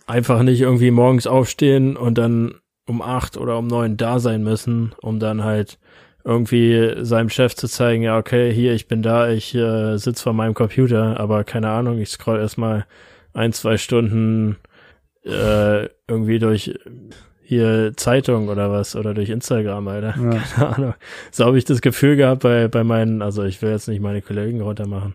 einfach 0.06 0.42
nicht 0.42 0.60
irgendwie 0.60 0.90
morgens 0.90 1.26
aufstehen 1.26 1.96
und 1.96 2.16
dann 2.16 2.54
um 2.86 3.02
acht 3.02 3.36
oder 3.36 3.58
um 3.58 3.66
neun 3.66 3.96
da 3.96 4.18
sein 4.18 4.42
müssen, 4.42 4.94
um 5.02 5.18
dann 5.18 5.44
halt 5.44 5.78
irgendwie 6.24 7.04
seinem 7.04 7.30
Chef 7.30 7.54
zu 7.54 7.68
zeigen, 7.68 8.02
ja, 8.02 8.18
okay, 8.18 8.52
hier, 8.52 8.72
ich 8.72 8.88
bin 8.88 9.02
da, 9.02 9.30
ich 9.30 9.54
äh, 9.54 9.96
sitze 9.96 10.22
vor 10.22 10.32
meinem 10.32 10.54
Computer, 10.54 11.18
aber 11.20 11.44
keine 11.44 11.70
Ahnung, 11.70 11.98
ich 11.98 12.10
scroll 12.10 12.38
erstmal 12.38 12.86
ein, 13.34 13.52
zwei 13.52 13.76
Stunden 13.76 14.56
äh, 15.24 15.88
irgendwie 16.06 16.38
durch 16.38 16.74
hier 17.42 17.92
Zeitung 17.96 18.48
oder 18.48 18.70
was 18.70 18.94
oder 18.94 19.14
durch 19.14 19.30
Instagram, 19.30 19.88
Alter. 19.88 20.14
Ja. 20.18 20.30
Keine 20.54 20.76
Ahnung. 20.76 20.94
So 21.30 21.46
habe 21.46 21.56
ich 21.56 21.64
das 21.64 21.80
Gefühl 21.80 22.16
gehabt 22.16 22.42
bei, 22.42 22.68
bei 22.68 22.84
meinen, 22.84 23.22
also 23.22 23.42
ich 23.42 23.62
will 23.62 23.70
jetzt 23.70 23.88
nicht 23.88 24.02
meine 24.02 24.20
Kollegen 24.20 24.60
runtermachen, 24.60 25.14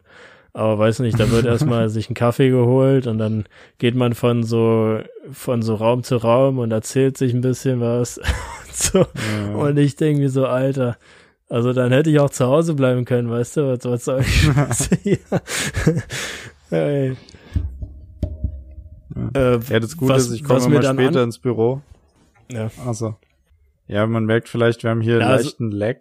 aber 0.53 0.77
weiß 0.77 0.99
nicht, 0.99 1.19
da 1.19 1.31
wird 1.31 1.45
erstmal 1.45 1.89
sich 1.89 2.09
ein 2.09 2.13
Kaffee 2.13 2.49
geholt 2.49 3.07
und 3.07 3.17
dann 3.17 3.45
geht 3.79 3.95
man 3.95 4.13
von 4.13 4.43
so, 4.43 4.99
von 5.31 5.63
so 5.63 5.75
Raum 5.75 6.03
zu 6.03 6.17
Raum 6.17 6.59
und 6.59 6.71
erzählt 6.71 7.17
sich 7.17 7.33
ein 7.33 7.41
bisschen 7.41 7.81
was. 7.81 8.19
so. 8.71 8.99
Ja. 8.99 9.55
Und 9.55 9.77
ich 9.77 9.95
denke 9.95 10.21
mir 10.21 10.29
so, 10.29 10.45
Alter, 10.45 10.97
also 11.49 11.73
dann 11.73 11.91
hätte 11.91 12.11
ich 12.11 12.19
auch 12.19 12.29
zu 12.29 12.45
Hause 12.45 12.75
bleiben 12.75 13.03
können, 13.05 13.31
weißt 13.31 13.57
du, 13.57 13.67
was, 13.67 13.85
was 13.85 14.05
soll 14.05 14.21
ich 14.21 14.99
hier? 15.03 15.19
hey. 16.69 17.17
Ja, 19.35 19.55
äh, 19.55 19.59
ja 19.59 19.79
das 19.79 19.97
Gute 19.97 20.13
was, 20.13 20.27
ist, 20.27 20.33
ich 20.33 20.43
komme 20.43 20.65
immer 20.65 20.83
später 20.83 21.23
ins 21.23 21.39
Büro. 21.39 21.81
Ja. 22.51 22.69
Also. 22.85 23.15
Ja, 23.87 24.05
man 24.07 24.25
merkt 24.25 24.49
vielleicht, 24.49 24.83
wir 24.83 24.91
haben 24.91 25.01
hier 25.01 25.17
ja, 25.17 25.19
einen 25.21 25.31
also, 25.31 25.45
leichten 25.45 25.71
Lag. 25.71 25.97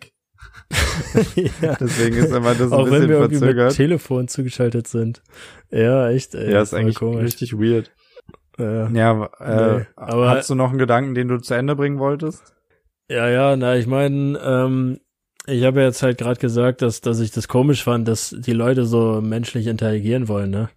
ja. 1.61 1.77
Deswegen 1.79 2.17
ist 2.17 2.33
immer 2.33 2.55
das 2.55 2.73
ein 2.73 2.73
Auch 2.73 2.85
bisschen 2.85 3.03
wenn 3.03 3.09
wir 3.09 3.19
verzögert. 3.29 3.69
Mit 3.69 3.77
Telefon 3.77 4.29
zugeschaltet 4.29 4.89
sind. 4.89 5.23
Ja, 5.71 6.09
echt. 6.11 6.35
Ey, 6.35 6.53
ja, 6.53 6.63
ist 6.63 6.75
eigentlich 6.75 6.97
komisch. 6.97 7.25
richtig 7.25 7.53
weird. 7.53 7.91
Ja, 8.59 8.89
ja 8.89 9.31
äh, 9.41 9.79
nee, 9.79 9.87
aber 9.97 10.31
hast 10.31 10.51
du 10.51 10.55
noch 10.55 10.71
einen 10.71 10.79
Gedanken, 10.79 11.15
den 11.15 11.29
du 11.29 11.39
zu 11.39 11.55
Ende 11.55 11.77
bringen 11.77 11.99
wolltest? 11.99 12.55
Ja, 13.09 13.29
ja, 13.29 13.57
na, 13.57 13.77
ich 13.77 13.87
meine, 13.87 14.39
ähm, 14.39 15.01
ich 15.47 15.65
habe 15.65 15.81
ja 15.81 15.87
jetzt 15.87 16.03
halt 16.03 16.19
gerade 16.19 16.41
gesagt, 16.41 16.83
dass, 16.83 17.01
dass 17.01 17.21
ich 17.21 17.31
das 17.31 17.49
komisch 17.49 17.83
fand, 17.83 18.07
dass 18.09 18.35
die 18.39 18.53
Leute 18.53 18.85
so 18.85 19.21
menschlich 19.21 19.67
interagieren 19.67 20.29
wollen, 20.29 20.51
ne? 20.51 20.71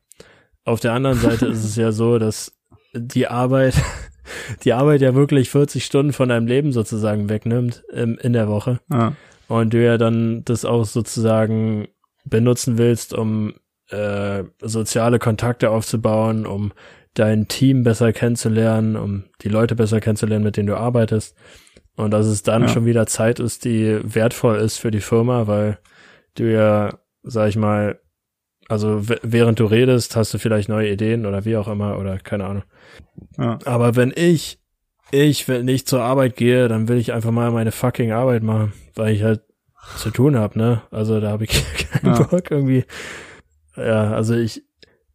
Auf 0.63 0.79
der 0.79 0.93
anderen 0.93 1.19
Seite 1.19 1.45
ist 1.45 1.63
es 1.63 1.75
ja 1.75 1.91
so, 1.91 2.17
dass 2.17 2.51
die 2.93 3.27
Arbeit, 3.27 3.75
die 4.63 4.73
Arbeit 4.73 5.01
ja 5.01 5.13
wirklich 5.13 5.49
40 5.49 5.85
Stunden 5.85 6.13
von 6.13 6.29
deinem 6.29 6.47
Leben 6.47 6.71
sozusagen 6.71 7.29
wegnimmt 7.29 7.83
im, 7.93 8.17
in 8.17 8.33
der 8.33 8.47
Woche. 8.47 8.79
Ja. 8.91 9.13
Und 9.47 9.73
du 9.73 9.83
ja 9.83 9.97
dann 9.97 10.43
das 10.45 10.65
auch 10.65 10.85
sozusagen 10.85 11.87
benutzen 12.23 12.77
willst, 12.77 13.13
um 13.13 13.53
äh, 13.89 14.43
soziale 14.61 15.19
Kontakte 15.19 15.69
aufzubauen, 15.69 16.45
um 16.45 16.71
dein 17.13 17.47
Team 17.47 17.83
besser 17.83 18.13
kennenzulernen, 18.13 18.95
um 18.95 19.25
die 19.41 19.49
Leute 19.49 19.75
besser 19.75 20.01
kennenzulernen, 20.01 20.43
mit 20.43 20.57
denen 20.57 20.67
du 20.67 20.77
arbeitest. 20.77 21.35
Und 21.95 22.11
dass 22.11 22.25
es 22.25 22.43
dann 22.43 22.63
ja. 22.63 22.67
schon 22.67 22.85
wieder 22.85 23.07
Zeit 23.07 23.39
ist, 23.39 23.63
die 23.63 23.99
wertvoll 24.03 24.57
ist 24.57 24.77
für 24.77 24.91
die 24.91 24.99
Firma, 24.99 25.47
weil 25.47 25.79
du 26.35 26.51
ja, 26.51 26.99
sag 27.23 27.49
ich 27.49 27.55
mal, 27.55 27.99
also 28.67 29.01
während 29.21 29.59
du 29.59 29.65
redest, 29.65 30.15
hast 30.15 30.33
du 30.33 30.39
vielleicht 30.39 30.69
neue 30.69 30.91
Ideen 30.91 31.25
oder 31.25 31.45
wie 31.45 31.55
auch 31.55 31.67
immer 31.67 31.97
oder 31.97 32.17
keine 32.17 32.45
Ahnung. 32.45 32.63
Ja. 33.37 33.59
Aber 33.65 33.95
wenn 33.95 34.11
ich, 34.15 34.59
ich, 35.11 35.47
wenn 35.47 35.67
ich 35.67 35.85
zur 35.85 36.01
Arbeit 36.01 36.35
gehe, 36.35 36.67
dann 36.67 36.87
will 36.87 36.97
ich 36.97 37.13
einfach 37.13 37.31
mal 37.31 37.51
meine 37.51 37.71
fucking 37.71 38.11
Arbeit 38.11 38.43
machen, 38.43 38.73
weil 38.95 39.13
ich 39.13 39.23
halt 39.23 39.41
zu 39.97 40.09
tun 40.09 40.35
habe, 40.35 40.57
ne? 40.57 40.81
Also 40.91 41.19
da 41.19 41.29
habe 41.29 41.43
ich 41.45 41.51
keinen 41.91 42.15
ja. 42.15 42.23
Bock 42.23 42.51
irgendwie. 42.51 42.85
Ja, 43.75 44.13
also 44.13 44.35
ich, 44.35 44.63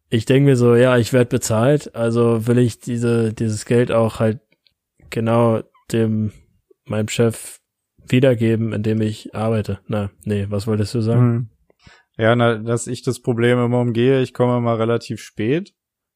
ich 0.09 0.25
denke 0.25 0.49
mir 0.49 0.55
so, 0.55 0.75
ja, 0.75 0.97
ich 0.97 1.13
werde 1.13 1.29
bezahlt, 1.29 1.95
also 1.95 2.47
will 2.47 2.57
ich 2.57 2.79
diese, 2.79 3.33
dieses 3.33 3.65
Geld 3.65 3.91
auch 3.91 4.19
halt 4.19 4.39
genau 5.09 5.61
dem, 5.91 6.31
meinem 6.85 7.07
Chef 7.07 7.59
wiedergeben, 8.07 8.73
indem 8.73 9.01
ich 9.01 9.35
arbeite. 9.35 9.79
Na, 9.87 10.11
nee, 10.23 10.47
was 10.49 10.67
wolltest 10.67 10.93
du 10.93 11.01
sagen? 11.01 11.21
Hm. 11.21 11.49
Ja, 12.17 12.35
na, 12.35 12.55
dass 12.55 12.87
ich 12.87 13.01
das 13.01 13.21
Problem 13.21 13.57
immer 13.57 13.79
umgehe, 13.79 14.21
ich 14.21 14.33
komme 14.33 14.57
immer 14.57 14.77
relativ 14.77 15.21
spät. 15.21 15.73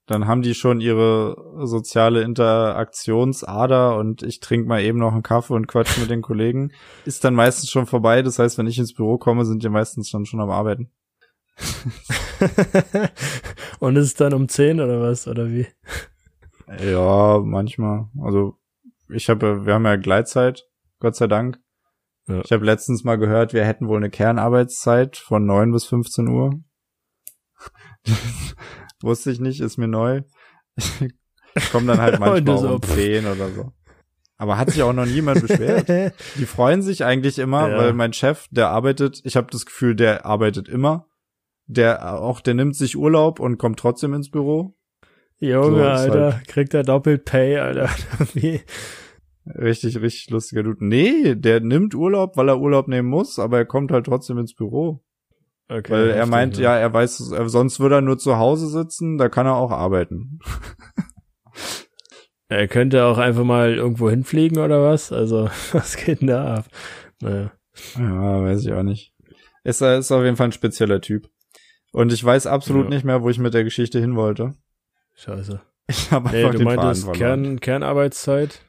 Dann 0.07 0.27
haben 0.27 0.43
die 0.43 0.53
schon 0.53 0.81
ihre 0.81 1.65
soziale 1.65 2.21
Interaktionsader 2.21 3.97
und 3.97 4.21
ich 4.21 4.39
trinke 4.39 4.67
mal 4.67 4.81
eben 4.81 4.99
noch 4.99 5.13
einen 5.13 5.23
Kaffee 5.23 5.53
und 5.53 5.67
quatsch 5.67 5.97
mit 5.97 6.11
den 6.11 6.21
Kollegen. 6.21 6.71
Ist 7.05 7.23
dann 7.23 7.33
meistens 7.33 7.71
schon 7.71 7.87
vorbei. 7.87 8.21
Das 8.21 8.37
heißt, 8.37 8.57
wenn 8.57 8.67
ich 8.67 8.77
ins 8.77 8.93
Büro 8.93 9.17
komme, 9.17 9.45
sind 9.45 9.63
die 9.63 9.69
meistens 9.69 10.11
dann 10.11 10.25
schon 10.25 10.41
am 10.41 10.51
Arbeiten. 10.51 10.91
und 13.79 13.95
ist 13.95 14.05
es 14.05 14.13
dann 14.15 14.33
um 14.33 14.49
10 14.49 14.81
oder 14.81 15.01
was? 15.01 15.27
Oder 15.27 15.49
wie? 15.49 15.67
Ja, 16.81 17.39
manchmal. 17.43 18.07
Also 18.19 18.57
ich 19.07 19.29
habe, 19.29 19.67
wir 19.67 19.75
haben 19.75 19.85
ja 19.85 19.97
Gleitzeit, 19.97 20.67
Gott 20.99 21.15
sei 21.15 21.27
Dank. 21.27 21.59
Ja. 22.27 22.41
Ich 22.43 22.51
habe 22.51 22.65
letztens 22.65 23.03
mal 23.03 23.17
gehört, 23.17 23.53
wir 23.53 23.63
hätten 23.63 23.87
wohl 23.87 23.97
eine 23.97 24.09
Kernarbeitszeit 24.09 25.15
von 25.15 25.45
9 25.45 25.71
bis 25.71 25.85
15 25.85 26.27
Uhr. 26.27 26.59
Wusste 29.05 29.29
ich 29.29 29.39
nicht, 29.39 29.61
ist 29.61 29.77
mir 29.77 29.87
neu. 29.87 30.23
Ich 30.75 31.71
komme 31.71 31.85
dann 31.85 32.01
halt 32.01 32.19
manchmal 32.19 32.57
so, 32.57 32.73
um 32.73 32.81
10 32.81 33.27
oder 33.27 33.49
so. 33.51 33.71
Aber 34.37 34.57
hat 34.57 34.71
sich 34.71 34.81
auch 34.81 34.93
noch 34.93 35.05
niemand 35.05 35.45
beschwert. 35.45 36.15
Die 36.39 36.45
freuen 36.45 36.81
sich 36.81 37.05
eigentlich 37.05 37.37
immer, 37.37 37.69
ja. 37.69 37.77
weil 37.77 37.93
mein 37.93 38.13
Chef, 38.13 38.47
der 38.49 38.69
arbeitet, 38.69 39.21
ich 39.23 39.35
habe 39.35 39.47
das 39.51 39.67
Gefühl, 39.67 39.95
der 39.95 40.25
arbeitet 40.25 40.67
immer. 40.67 41.07
Der 41.67 42.19
auch, 42.19 42.41
der 42.41 42.55
nimmt 42.55 42.75
sich 42.75 42.97
Urlaub 42.97 43.39
und 43.39 43.59
kommt 43.59 43.77
trotzdem 43.77 44.15
ins 44.15 44.31
Büro. 44.31 44.75
Junge, 45.37 45.77
so, 45.77 45.83
Alter, 45.83 46.33
halt 46.33 46.47
kriegt 46.47 46.73
er 46.73 46.81
doppelt 46.81 47.25
Pay, 47.25 47.57
Alter. 47.57 47.89
Richtig, 49.45 50.01
richtig 50.01 50.31
lustiger 50.31 50.63
Dude. 50.63 50.83
Nee, 50.83 51.35
der 51.35 51.59
nimmt 51.59 51.93
Urlaub, 51.93 52.35
weil 52.35 52.49
er 52.49 52.59
Urlaub 52.59 52.87
nehmen 52.87 53.07
muss, 53.07 53.37
aber 53.37 53.59
er 53.59 53.65
kommt 53.65 53.91
halt 53.91 54.07
trotzdem 54.07 54.39
ins 54.39 54.55
Büro. 54.55 55.04
Okay, 55.67 55.91
weil 55.91 56.09
er 56.11 56.25
meint, 56.27 56.57
ja. 56.57 56.75
er 56.77 56.93
weiß, 56.93 57.17
sonst 57.17 57.79
würde 57.79 57.95
er 57.95 58.01
nur 58.01 58.19
zu 58.19 58.37
Hause 58.37 58.67
sitzen, 58.67 59.17
da 59.17 59.29
kann 59.29 59.47
er 59.47 59.55
auch 59.55 59.71
arbeiten. 59.71 60.39
er 62.49 62.67
könnte 62.67 63.05
auch 63.05 63.17
einfach 63.17 63.43
mal 63.43 63.73
irgendwo 63.73 64.09
hinfliegen 64.09 64.59
oder 64.59 64.83
was? 64.83 65.11
Also, 65.11 65.49
was 65.71 65.97
geht 65.97 66.21
denn 66.21 66.27
da 66.27 66.55
ab? 66.55 66.65
Naja. 67.21 67.51
Ja, 67.97 68.43
weiß 68.43 68.65
ich 68.65 68.73
auch 68.73 68.83
nicht. 68.83 69.13
Ist, 69.63 69.81
ist 69.81 70.11
auf 70.11 70.23
jeden 70.23 70.35
Fall 70.35 70.49
ein 70.49 70.53
spezieller 70.53 71.01
Typ. 71.01 71.29
Und 71.91 72.13
ich 72.13 72.23
weiß 72.23 72.45
absolut 72.45 72.85
ja. 72.85 72.89
nicht 72.89 73.03
mehr, 73.03 73.23
wo 73.23 73.29
ich 73.29 73.39
mit 73.39 73.53
der 73.53 73.63
Geschichte 73.63 73.99
hin 73.99 74.15
wollte. 74.15 74.53
Scheiße. 75.15 75.61
Ich 75.87 76.11
habe 76.11 76.29
nee, 76.29 76.37
einfach 76.37 76.51
du 76.51 76.57
den 76.57 76.65
meintest 76.65 77.13
Kern, 77.13 77.59
Kernarbeitszeit 77.59 78.61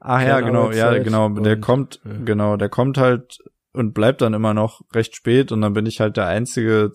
Ach 0.00 0.22
ja, 0.22 0.40
genau, 0.40 0.70
ja, 0.70 0.96
genau. 0.98 1.28
Der 1.28 1.58
kommt, 1.58 2.00
ja. 2.04 2.12
genau, 2.24 2.56
der 2.56 2.68
kommt 2.68 2.98
halt 2.98 3.38
und 3.72 3.94
bleibt 3.94 4.20
dann 4.20 4.34
immer 4.34 4.54
noch 4.54 4.82
recht 4.92 5.14
spät 5.14 5.52
und 5.52 5.60
dann 5.60 5.72
bin 5.72 5.86
ich 5.86 6.00
halt 6.00 6.16
der 6.16 6.26
einzige 6.26 6.92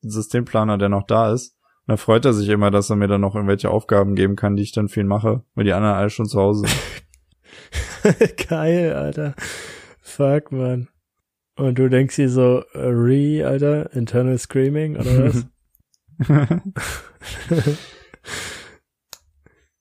Systemplaner, 0.00 0.78
der 0.78 0.88
noch 0.88 1.06
da 1.06 1.32
ist. 1.32 1.56
Und 1.86 1.92
da 1.92 1.96
freut 1.96 2.24
er 2.24 2.32
sich 2.32 2.48
immer, 2.48 2.70
dass 2.70 2.90
er 2.90 2.96
mir 2.96 3.08
dann 3.08 3.20
noch 3.20 3.34
irgendwelche 3.34 3.70
Aufgaben 3.70 4.14
geben 4.14 4.36
kann, 4.36 4.56
die 4.56 4.62
ich 4.62 4.72
dann 4.72 4.88
für 4.88 5.00
ihn 5.00 5.06
mache, 5.06 5.42
weil 5.54 5.64
die 5.64 5.72
anderen 5.72 5.96
alle 5.96 6.10
schon 6.10 6.26
zu 6.26 6.40
Hause 6.40 6.66
sind. 6.66 8.36
Geil, 8.48 8.94
Alter. 8.94 9.34
Fuck, 10.00 10.52
man. 10.52 10.88
Und 11.56 11.78
du 11.78 11.88
denkst 11.88 12.16
dir 12.16 12.28
so, 12.28 12.64
re, 12.74 13.44
Alter, 13.46 13.92
internal 13.92 14.38
screaming 14.38 14.96
oder 14.96 15.34
was? 15.34 15.46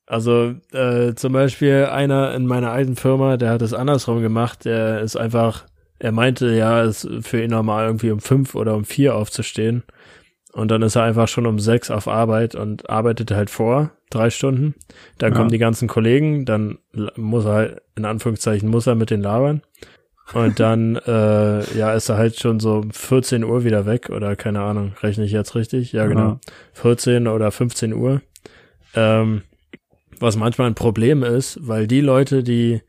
Also 0.05 0.53
äh, 0.73 1.15
zum 1.15 1.33
Beispiel 1.33 1.85
einer 1.85 2.35
in 2.35 2.45
meiner 2.45 2.71
alten 2.71 2.95
Firma, 2.95 3.37
der 3.37 3.49
hat 3.49 3.63
es 3.63 3.73
andersrum 3.73 4.21
gemacht. 4.21 4.63
Der 4.65 5.01
ist 5.01 5.15
einfach, 5.15 5.65
er 5.99 6.11
meinte, 6.11 6.53
ja, 6.53 6.83
es 6.83 7.03
ist 7.03 7.27
für 7.27 7.41
ihn 7.41 7.51
normal 7.51 7.85
irgendwie 7.85 8.11
um 8.11 8.19
fünf 8.19 8.55
oder 8.55 8.75
um 8.75 8.85
vier 8.85 9.15
aufzustehen. 9.15 9.83
Und 10.51 10.69
dann 10.69 10.83
ist 10.83 10.95
er 10.95 11.03
einfach 11.03 11.27
schon 11.27 11.47
um 11.47 11.59
sechs 11.59 11.89
auf 11.89 12.07
Arbeit 12.07 12.53
und 12.53 12.89
arbeitet 12.89 13.31
halt 13.31 13.49
vor, 13.49 13.91
drei 14.11 14.29
Stunden. 14.29 14.75
Dann 15.17 15.31
ja. 15.31 15.37
kommen 15.37 15.49
die 15.49 15.57
ganzen 15.57 15.87
Kollegen, 15.87 16.45
dann 16.45 16.77
muss 17.15 17.45
er 17.45 17.53
halt, 17.53 17.81
in 17.95 18.05
Anführungszeichen, 18.05 18.69
muss 18.69 18.85
er 18.85 18.95
mit 18.95 19.09
den 19.09 19.21
labern. 19.21 19.61
Und 20.33 20.59
dann, 20.59 20.95
äh, 21.07 21.77
ja, 21.77 21.93
ist 21.93 22.09
er 22.09 22.17
halt 22.17 22.39
schon 22.39 22.59
so 22.59 22.85
14 22.91 23.43
Uhr 23.43 23.63
wieder 23.63 23.85
weg 23.85 24.09
oder 24.09 24.35
keine 24.35 24.61
Ahnung, 24.61 24.93
rechne 25.01 25.25
ich 25.25 25.31
jetzt 25.31 25.55
richtig? 25.55 25.91
Ja, 25.91 26.05
genau. 26.05 26.27
Ja. 26.27 26.39
14 26.73 27.27
oder 27.27 27.51
15 27.51 27.93
Uhr. 27.93 28.21
Ähm, 28.95 29.41
was 30.19 30.37
manchmal 30.37 30.67
ein 30.67 30.75
Problem 30.75 31.23
ist, 31.23 31.59
weil 31.61 31.87
die 31.87 32.01
Leute, 32.01 32.43
die 32.43 32.81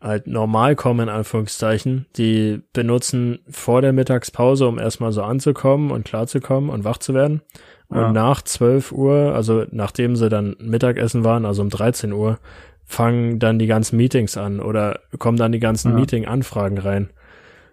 halt 0.00 0.26
normal 0.26 0.76
kommen, 0.76 1.08
in 1.08 1.14
Anführungszeichen, 1.14 2.06
die 2.16 2.62
benutzen 2.72 3.40
vor 3.50 3.82
der 3.82 3.92
Mittagspause, 3.92 4.66
um 4.66 4.78
erstmal 4.78 5.12
so 5.12 5.22
anzukommen 5.22 5.90
und 5.90 6.04
klarzukommen 6.04 6.70
und 6.70 6.84
wach 6.84 6.98
zu 6.98 7.12
werden. 7.12 7.42
Ja. 7.90 8.06
Und 8.06 8.14
nach 8.14 8.42
12 8.42 8.92
Uhr, 8.92 9.34
also 9.34 9.66
nachdem 9.70 10.16
sie 10.16 10.28
dann 10.28 10.56
Mittagessen 10.58 11.24
waren, 11.24 11.44
also 11.44 11.62
um 11.62 11.70
13 11.70 12.12
Uhr, 12.12 12.38
fangen 12.84 13.38
dann 13.38 13.58
die 13.58 13.66
ganzen 13.66 13.96
Meetings 13.96 14.36
an 14.36 14.60
oder 14.60 15.00
kommen 15.18 15.36
dann 15.36 15.52
die 15.52 15.60
ganzen 15.60 15.92
ja. 15.92 15.98
Meeting-Anfragen 15.98 16.78
rein. 16.78 17.10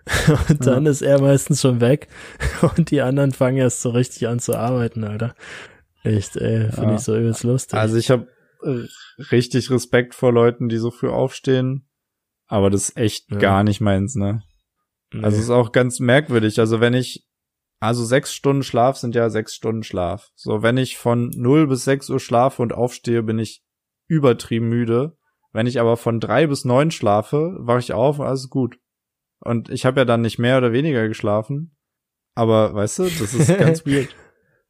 Und 0.50 0.66
dann 0.66 0.86
ja. 0.86 0.92
ist 0.92 1.02
er 1.02 1.20
meistens 1.20 1.60
schon 1.60 1.82
weg 1.82 2.08
und 2.78 2.92
die 2.92 3.02
anderen 3.02 3.34
fangen 3.34 3.58
erst 3.58 3.82
so 3.82 3.90
richtig 3.90 4.26
an 4.30 4.40
zu 4.40 4.56
arbeiten, 4.56 5.04
Alter. 5.04 5.36
Echt, 6.02 6.38
ey, 6.38 6.72
finde 6.72 6.96
ich 6.96 7.02
so 7.02 7.18
übelst 7.18 7.44
lustig. 7.44 7.78
Also 7.78 7.98
ich 7.98 8.10
habe 8.10 8.28
richtig 9.32 9.70
Respekt 9.70 10.16
vor 10.16 10.32
Leuten, 10.32 10.70
die 10.70 10.78
so 10.78 10.92
früh 10.92 11.10
aufstehen. 11.10 11.87
Aber 12.48 12.70
das 12.70 12.90
ist 12.90 12.98
echt 12.98 13.32
ja. 13.32 13.38
gar 13.38 13.64
nicht 13.64 13.82
meins, 13.82 14.16
ne? 14.16 14.44
Nee. 15.14 15.24
Also 15.24 15.40
ist 15.40 15.50
auch 15.50 15.72
ganz 15.72 16.00
merkwürdig. 16.00 16.60
Also 16.60 16.80
wenn 16.80 16.94
ich, 16.94 17.26
also 17.80 18.04
sechs 18.04 18.34
Stunden 18.34 18.64
Schlaf 18.64 18.98
sind 18.98 19.16
ja 19.16 19.30
sechs 19.30 19.56
Stunden 19.56 19.84
Schlaf. 19.84 20.32
So, 20.36 20.64
wenn 20.64 20.78
ich 20.78 20.98
von 20.98 21.30
null 21.36 21.68
bis 21.68 21.84
sechs 21.84 22.10
Uhr 22.10 22.20
schlafe 22.20 22.62
und 22.62 22.74
aufstehe, 22.74 23.24
bin 23.24 23.40
ich 23.40 23.64
übertrieben 24.08 24.70
müde. 24.70 25.18
Wenn 25.54 25.68
ich 25.68 25.80
aber 25.80 25.98
von 25.98 26.20
drei 26.20 26.48
bis 26.48 26.66
neun 26.66 26.92
schlafe, 26.92 27.56
wache 27.60 27.80
ich 27.80 27.94
auf 27.94 28.20
und 28.20 28.28
alles 28.28 28.50
gut. 28.50 28.80
Und 29.40 29.70
ich 29.70 29.86
habe 29.86 30.02
ja 30.02 30.06
dann 30.06 30.22
nicht 30.22 30.40
mehr 30.40 30.58
oder 30.58 30.72
weniger 30.72 31.08
geschlafen. 31.08 31.76
Aber 32.36 32.74
weißt 32.74 33.00
du, 33.00 33.04
das 33.04 33.34
ist 33.34 33.48
ganz 33.60 33.86
weird. 33.86 34.16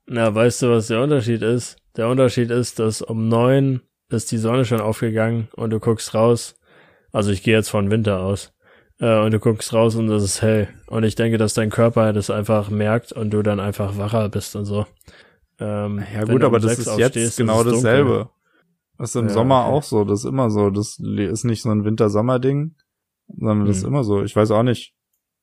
Na, 0.06 0.34
weißt 0.34 0.62
du, 0.62 0.70
was 0.70 0.88
der 0.88 1.02
Unterschied 1.02 1.42
ist? 1.42 1.78
Der 1.98 2.08
Unterschied 2.08 2.52
ist, 2.52 2.80
dass 2.80 3.02
um 3.02 3.28
neun 3.28 3.82
ist 4.10 4.32
die 4.32 4.38
Sonne 4.38 4.64
schon 4.64 4.80
aufgegangen 4.80 5.50
und 5.56 5.72
du 5.72 5.80
guckst 5.80 6.14
raus. 6.14 6.57
Also 7.18 7.32
ich 7.32 7.42
gehe 7.42 7.56
jetzt 7.56 7.70
von 7.70 7.90
Winter 7.90 8.20
aus. 8.20 8.54
Äh, 9.00 9.18
und 9.22 9.32
du 9.32 9.40
guckst 9.40 9.74
raus 9.74 9.96
und 9.96 10.08
es 10.12 10.22
ist 10.22 10.44
hell. 10.44 10.68
Und 10.86 11.04
ich 11.04 11.16
denke, 11.16 11.40
dass 11.40 11.56
dein 11.56 11.72
Körper 11.72 12.14
das 12.14 12.30
einfach 12.30 12.70
merkt 12.70 13.12
und 13.12 13.32
du 13.32 13.42
dann 13.42 13.60
einfach 13.60 13.98
wacher 13.98 14.30
bist 14.30 14.56
und 14.56 14.66
so. 14.66 14.86
Ähm, 15.60 16.04
ja 16.14 16.26
gut, 16.26 16.44
aber 16.44 16.58
um 16.58 16.62
das 16.62 16.78
ist 16.78 16.96
jetzt 17.00 17.38
genau 17.38 17.64
ist 17.64 17.72
dasselbe. 17.72 18.30
Das 19.00 19.10
ist 19.10 19.16
im 19.16 19.30
ja, 19.30 19.34
Sommer 19.34 19.66
okay. 19.66 19.74
auch 19.74 19.82
so, 19.82 20.04
das 20.04 20.20
ist 20.20 20.26
immer 20.26 20.52
so. 20.52 20.70
Das 20.70 21.00
ist 21.00 21.44
nicht 21.44 21.64
so 21.64 21.72
ein 21.72 21.86
Winter-Sommer-Ding, 21.86 22.76
sondern 23.36 23.66
das 23.66 23.78
hm. 23.78 23.82
ist 23.82 23.88
immer 23.88 24.04
so. 24.04 24.22
Ich 24.22 24.36
weiß 24.36 24.52
auch 24.52 24.62
nicht. 24.62 24.94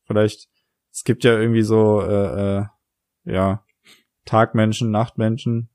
Vielleicht, 0.04 0.48
es 0.92 1.02
gibt 1.02 1.24
ja 1.24 1.36
irgendwie 1.36 1.62
so, 1.62 2.02
äh, 2.02 2.58
äh, 2.58 2.64
ja, 3.24 3.64
Tagmenschen, 4.26 4.92
Nachtmenschen, 4.92 5.70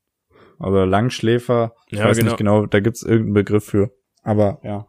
oder 0.59 0.85
Langschläfer. 0.85 1.75
Ich 1.87 1.99
ja, 1.99 2.05
weiß 2.05 2.19
genau. 2.19 2.29
nicht 2.29 2.37
genau, 2.37 2.65
da 2.67 2.79
gibt's 2.79 3.03
irgendeinen 3.03 3.33
Begriff 3.33 3.65
für. 3.65 3.91
Aber 4.23 4.61
ja. 4.63 4.85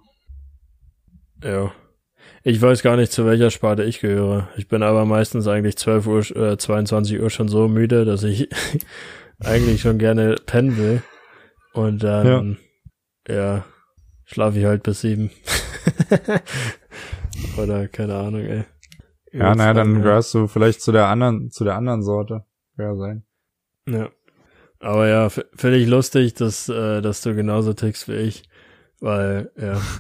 Ja. 1.43 1.73
Ich 2.43 2.61
weiß 2.61 2.83
gar 2.83 2.97
nicht, 2.97 3.13
zu 3.13 3.27
welcher 3.27 3.51
Sparte 3.51 3.85
ich 3.85 4.01
gehöre. 4.01 4.49
Ich 4.57 4.69
bin 4.69 4.83
aber 4.83 5.05
meistens 5.05 5.47
eigentlich 5.47 5.77
12 5.77 6.07
Uhr, 6.07 6.37
äh, 6.37 6.57
22 6.57 7.21
Uhr 7.21 7.31
schon 7.31 7.49
so 7.49 7.69
müde, 7.69 8.05
dass 8.05 8.23
ich 8.23 8.49
eigentlich 9.41 9.83
schon 9.83 9.99
gerne 9.99 10.37
pennen 10.47 10.77
will. 10.79 11.03
Und 11.73 12.03
dann, 12.03 12.59
ja, 13.29 13.35
ja 13.35 13.65
schlafe 14.25 14.59
ich 14.59 14.65
halt 14.65 14.83
bis 14.83 15.03
sieben. 15.03 15.31
Oder 17.59 17.89
keine 17.89 18.17
Ahnung, 18.17 18.43
ey. 18.43 18.65
Ja, 19.33 19.55
naja, 19.55 19.75
dann 19.75 20.03
gehörst 20.03 20.35
du 20.35 20.49
vielleicht 20.49 20.83
zu 20.83 20.93
der 20.93 21.07
anderen, 21.07 21.51
zu 21.51 21.65
der 21.65 21.77
anderen 21.77 22.03
Sorte. 22.03 22.45
Ja, 22.77 22.97
sein. 22.97 23.25
Ja. 23.87 24.11
Aber 24.81 25.09
ja, 25.09 25.29
finde 25.29 25.77
ich 25.77 25.87
lustig, 25.87 26.35
dass, 26.35 26.69
äh, 26.69 27.03
dass 27.03 27.23
du 27.23 27.35
genauso 27.35 27.75
tickst 27.75 28.09
wie 28.09 28.15
ich. 28.15 28.49
Weil, 29.01 29.53
ja. 29.57 29.81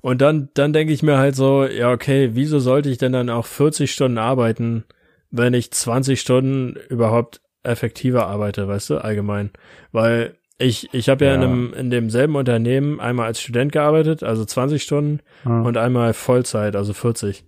Und 0.00 0.22
dann, 0.22 0.48
dann 0.54 0.72
denke 0.72 0.92
ich 0.92 1.02
mir 1.02 1.18
halt 1.18 1.34
so, 1.34 1.64
ja, 1.64 1.90
okay, 1.92 2.30
wieso 2.34 2.58
sollte 2.58 2.88
ich 2.88 2.98
denn 2.98 3.12
dann 3.12 3.30
auch 3.30 3.46
40 3.46 3.92
Stunden 3.92 4.18
arbeiten, 4.18 4.84
wenn 5.30 5.54
ich 5.54 5.70
20 5.70 6.20
Stunden 6.20 6.76
überhaupt 6.88 7.40
effektiver 7.62 8.26
arbeite, 8.26 8.68
weißt 8.68 8.90
du, 8.90 8.98
allgemein. 8.98 9.50
Weil 9.92 10.36
ich, 10.58 10.92
ich 10.92 11.08
habe 11.08 11.24
ja, 11.24 11.32
ja, 11.32 11.36
in, 11.36 11.42
einem, 11.42 11.74
in 11.74 11.90
demselben 11.90 12.36
Unternehmen 12.36 13.00
einmal 13.00 13.26
als 13.26 13.40
Student 13.40 13.72
gearbeitet, 13.72 14.22
also 14.22 14.44
20 14.44 14.82
Stunden, 14.82 15.20
ja. 15.44 15.60
und 15.60 15.76
einmal 15.76 16.14
Vollzeit, 16.14 16.76
also 16.76 16.92
40. 16.92 17.44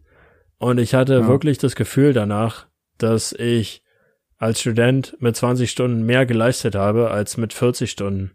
Und 0.59 0.79
ich 0.79 0.95
hatte 0.95 1.15
ja. 1.15 1.27
wirklich 1.27 1.59
das 1.59 1.75
Gefühl 1.75 2.13
danach, 2.13 2.67
dass 2.99 3.33
ich 3.33 3.83
als 4.39 4.61
Student 4.61 5.17
mit 5.21 5.37
20 5.37 5.71
Stunden 5.71 6.05
mehr 6.05 6.27
geleistet 6.27 6.75
habe 6.75 7.11
als 7.11 7.37
mit 7.37 7.53
40 7.53 7.91
Stunden. 7.91 8.33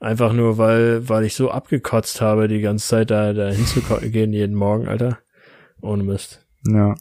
Einfach 0.00 0.32
nur, 0.32 0.58
weil, 0.58 1.08
weil 1.08 1.24
ich 1.24 1.34
so 1.34 1.50
abgekotzt 1.50 2.20
habe, 2.20 2.46
die 2.46 2.60
ganze 2.60 2.86
Zeit 2.86 3.10
da, 3.10 3.32
da 3.32 3.48
hinzugehen 3.50 4.32
jeden 4.32 4.54
Morgen, 4.54 4.86
Alter. 4.86 5.18
Ohne 5.80 6.04
Mist. 6.04 6.46
Ja. 6.64 6.94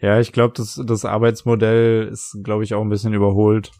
Ja, 0.00 0.20
ich 0.20 0.32
glaube, 0.32 0.54
das, 0.56 0.80
das 0.86 1.04
Arbeitsmodell 1.04 2.08
ist, 2.08 2.38
glaube 2.44 2.64
ich, 2.64 2.74
auch 2.74 2.82
ein 2.82 2.88
bisschen 2.88 3.14
überholt. 3.14 3.72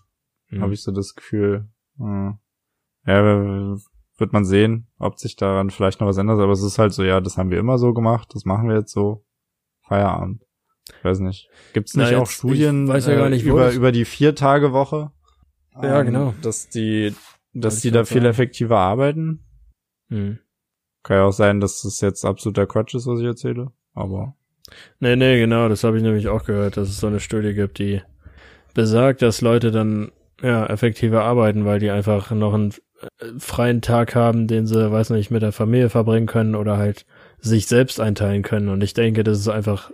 Mhm. 0.51 0.63
Habe 0.63 0.75
ich 0.75 0.83
so 0.83 0.93
das 0.93 1.15
Gefühl. 1.15 1.69
Ja. 1.99 2.39
ja, 3.07 3.77
wird 4.19 4.33
man 4.33 4.45
sehen, 4.45 4.89
ob 4.99 5.19
sich 5.19 5.37
daran 5.37 5.71
vielleicht 5.71 6.01
noch 6.01 6.09
was 6.09 6.17
ändert. 6.17 6.41
Aber 6.41 6.53
es 6.53 6.63
ist 6.63 6.79
halt 6.79 6.93
so, 6.93 7.05
ja, 7.05 7.21
das 7.21 7.39
haben 7.39 7.51
wir 7.51 7.59
immer 7.59 7.79
so 7.79 7.93
gemacht, 7.93 8.31
das 8.35 8.45
machen 8.45 8.69
wir 8.69 8.77
jetzt 8.77 8.93
so. 8.93 9.25
Feierabend. 9.83 10.45
Ich 10.87 11.05
weiß 11.05 11.21
nicht. 11.21 11.49
Gibt 11.73 11.89
es 11.89 11.95
nicht 11.95 12.13
Na, 12.13 12.19
auch 12.19 12.29
Studien 12.29 12.87
ja 12.87 12.99
gar 12.99 13.31
nicht, 13.31 13.45
äh, 13.45 13.49
über, 13.49 13.73
über 13.73 13.93
die 13.93 14.05
Vier-Tage-Woche? 14.05 15.13
Ja, 15.83 16.01
ähm, 16.01 16.07
genau. 16.07 16.35
Dass 16.43 16.69
die, 16.69 17.15
dass 17.53 17.81
die 17.81 17.91
da 17.91 18.05
viel 18.05 18.25
effektiver 18.25 18.79
arbeiten. 18.79 19.45
Hm. 20.09 20.39
Kann 21.03 21.17
ja 21.17 21.25
auch 21.25 21.33
sein, 21.33 21.61
dass 21.61 21.83
das 21.83 22.01
jetzt 22.01 22.25
absoluter 22.25 22.67
Quatsch 22.67 22.95
ist, 22.95 23.07
was 23.07 23.21
ich 23.21 23.27
erzähle. 23.27 23.73
Aber. 23.95 24.35
Nee, 25.01 25.17
nee, 25.17 25.39
genau, 25.39 25.69
das 25.69 25.85
habe 25.85 25.97
ich 25.97 26.03
nämlich 26.03 26.29
auch 26.29 26.45
gehört, 26.45 26.77
dass 26.77 26.89
es 26.89 27.01
so 27.01 27.07
eine 27.07 27.21
Studie 27.21 27.55
gibt, 27.55 27.79
die 27.79 28.03
besagt, 28.75 29.23
dass 29.23 29.41
Leute 29.41 29.71
dann 29.71 30.13
ja 30.43 30.67
effektiver 30.67 31.25
arbeiten, 31.25 31.65
weil 31.65 31.81
die 31.81 31.91
einfach 31.91 32.31
noch 32.31 32.55
einen 32.55 32.75
äh, 33.01 33.27
freien 33.39 33.81
Tag 33.81 34.15
haben, 34.15 34.47
den 34.47 34.67
sie, 34.67 34.91
weiß 34.91 35.11
nicht, 35.11 35.31
mit 35.31 35.43
der 35.43 35.53
Familie 35.53 35.89
verbringen 35.89 36.27
können 36.27 36.55
oder 36.55 36.77
halt 36.77 37.07
sich 37.39 37.67
selbst 37.67 38.01
einteilen 38.01 38.43
können. 38.43 38.69
Und 38.69 38.83
ich 38.83 38.95
denke, 38.95 39.25
das 39.25 39.39
ist 39.39 39.49
einfach 39.49 39.91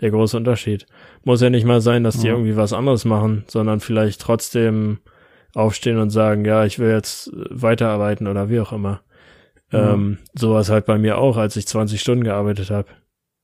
der 0.00 0.10
große 0.10 0.36
Unterschied. 0.36 0.86
Muss 1.24 1.40
ja 1.40 1.50
nicht 1.50 1.64
mal 1.64 1.80
sein, 1.80 2.04
dass 2.04 2.18
die 2.18 2.28
irgendwie 2.28 2.56
was 2.56 2.72
anderes 2.72 3.04
machen, 3.04 3.44
sondern 3.48 3.80
vielleicht 3.80 4.20
trotzdem 4.20 4.98
aufstehen 5.58 5.98
und 5.98 6.10
sagen, 6.10 6.44
ja, 6.44 6.64
ich 6.64 6.78
will 6.78 6.90
jetzt 6.90 7.30
weiterarbeiten 7.34 8.28
oder 8.28 8.48
wie 8.48 8.60
auch 8.60 8.72
immer. 8.72 9.02
Ja. 9.72 9.92
Ähm, 9.92 10.18
sowas 10.34 10.70
halt 10.70 10.86
bei 10.86 10.98
mir 10.98 11.18
auch, 11.18 11.36
als 11.36 11.56
ich 11.56 11.66
20 11.66 12.00
Stunden 12.00 12.24
gearbeitet 12.24 12.70
habe. 12.70 12.88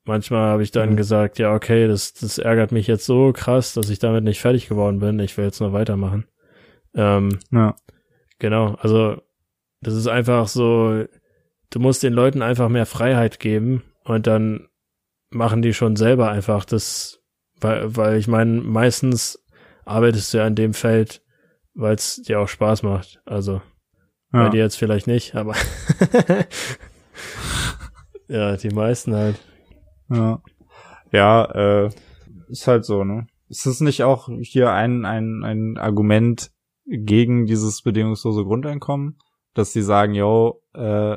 Manchmal 0.04 0.50
habe 0.50 0.62
ich 0.62 0.70
dann 0.70 0.90
mhm. 0.90 0.96
gesagt, 0.96 1.38
ja, 1.38 1.52
okay, 1.52 1.88
das, 1.88 2.14
das 2.14 2.38
ärgert 2.38 2.72
mich 2.72 2.86
jetzt 2.86 3.04
so 3.04 3.32
krass, 3.32 3.74
dass 3.74 3.90
ich 3.90 3.98
damit 3.98 4.22
nicht 4.22 4.40
fertig 4.40 4.68
geworden 4.68 5.00
bin. 5.00 5.18
Ich 5.18 5.36
will 5.36 5.44
jetzt 5.44 5.60
noch 5.60 5.72
weitermachen. 5.72 6.26
Ähm, 6.94 7.40
ja. 7.50 7.74
Genau, 8.38 8.76
also 8.80 9.20
das 9.80 9.94
ist 9.94 10.06
einfach 10.06 10.46
so, 10.46 11.04
du 11.70 11.80
musst 11.80 12.02
den 12.02 12.12
Leuten 12.12 12.42
einfach 12.42 12.68
mehr 12.68 12.86
Freiheit 12.86 13.40
geben 13.40 13.82
und 14.04 14.26
dann 14.26 14.68
machen 15.30 15.62
die 15.62 15.74
schon 15.74 15.96
selber 15.96 16.30
einfach 16.30 16.64
das, 16.64 17.22
weil, 17.60 17.96
weil 17.96 18.18
ich 18.18 18.28
meine, 18.28 18.60
meistens 18.60 19.44
arbeitest 19.84 20.32
du 20.32 20.38
ja 20.38 20.46
in 20.46 20.54
dem 20.54 20.74
Feld, 20.74 21.23
weil 21.74 21.94
es 21.94 22.22
dir 22.22 22.40
auch 22.40 22.48
Spaß 22.48 22.82
macht. 22.82 23.20
Also 23.24 23.60
ja. 24.32 24.44
bei 24.44 24.48
dir 24.50 24.62
jetzt 24.62 24.76
vielleicht 24.76 25.06
nicht, 25.06 25.34
aber 25.34 25.54
ja, 28.28 28.56
die 28.56 28.70
meisten 28.70 29.14
halt. 29.14 29.40
Ja, 30.08 30.42
ja 31.12 31.84
äh, 31.84 31.90
ist 32.48 32.66
halt 32.66 32.84
so, 32.84 33.04
ne? 33.04 33.26
Ist 33.48 33.66
das 33.66 33.80
nicht 33.80 34.02
auch 34.02 34.28
hier 34.40 34.72
ein, 34.72 35.04
ein, 35.04 35.44
ein 35.44 35.78
Argument 35.78 36.50
gegen 36.86 37.46
dieses 37.46 37.82
bedingungslose 37.82 38.44
Grundeinkommen, 38.44 39.18
dass 39.54 39.72
sie 39.72 39.82
sagen, 39.82 40.14
yo, 40.14 40.62
äh, 40.74 41.16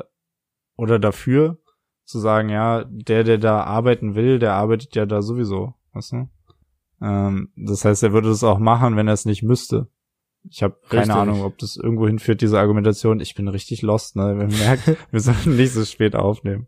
oder 0.76 0.98
dafür 0.98 1.58
zu 2.04 2.20
sagen, 2.20 2.48
ja, 2.48 2.84
der, 2.88 3.24
der 3.24 3.38
da 3.38 3.64
arbeiten 3.64 4.14
will, 4.14 4.38
der 4.38 4.54
arbeitet 4.54 4.94
ja 4.94 5.04
da 5.04 5.20
sowieso, 5.20 5.74
weißt 5.92 6.12
du? 6.12 6.28
Ähm, 7.02 7.52
das 7.56 7.84
heißt, 7.84 8.02
er 8.02 8.12
würde 8.12 8.28
das 8.28 8.44
auch 8.44 8.58
machen, 8.58 8.96
wenn 8.96 9.08
er 9.08 9.14
es 9.14 9.24
nicht 9.24 9.42
müsste. 9.42 9.88
Ich 10.50 10.62
habe 10.62 10.76
keine 10.88 11.14
Ahnung, 11.14 11.42
ob 11.42 11.58
das 11.58 11.76
irgendwo 11.76 12.06
hinführt, 12.06 12.40
diese 12.40 12.58
Argumentation. 12.58 13.20
Ich 13.20 13.34
bin 13.34 13.48
richtig 13.48 13.82
lost, 13.82 14.16
ne? 14.16 14.34
Man 14.34 14.48
merkt, 14.48 14.86
wir 15.10 15.20
sollten 15.20 15.56
nicht 15.56 15.72
so 15.72 15.84
spät 15.84 16.14
aufnehmen. 16.14 16.66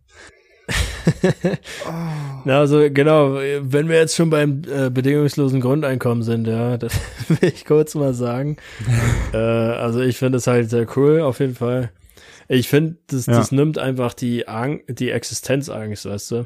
oh. 1.87 1.91
Na, 2.45 2.59
also 2.59 2.89
genau, 2.91 3.35
wenn 3.35 3.89
wir 3.89 3.97
jetzt 3.97 4.17
schon 4.17 4.31
beim 4.31 4.63
äh, 4.71 4.91
bedingungslosen 4.91 5.61
Grundeinkommen 5.61 6.23
sind, 6.23 6.47
ja, 6.47 6.77
das 6.79 6.99
will 7.29 7.49
ich 7.49 7.65
kurz 7.65 7.95
mal 7.95 8.15
sagen. 8.15 8.57
äh, 9.33 9.37
also 9.37 10.01
ich 10.01 10.17
finde 10.17 10.39
es 10.39 10.47
halt 10.47 10.71
sehr 10.71 10.87
cool, 10.97 11.21
auf 11.21 11.41
jeden 11.41 11.55
Fall. 11.55 11.91
Ich 12.49 12.69
finde, 12.69 12.99
das, 13.07 13.27
ja. 13.27 13.35
das 13.35 13.53
nimmt 13.53 13.79
einfach 13.79 14.13
die, 14.13 14.49
Ang 14.49 14.83
die 14.89 15.11
Existenzangst, 15.11 16.07
weißt 16.07 16.31
du? 16.33 16.37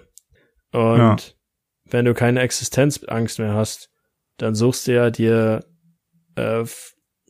Und 0.72 0.98
ja. 0.98 1.16
wenn 1.90 2.04
du 2.04 2.14
keine 2.14 2.40
Existenzangst 2.40 3.38
mehr 3.38 3.54
hast, 3.54 3.90
dann 4.36 4.54
suchst 4.54 4.86
du 4.86 4.94
ja 4.94 5.10
dir 5.10 5.64
äh, 6.36 6.64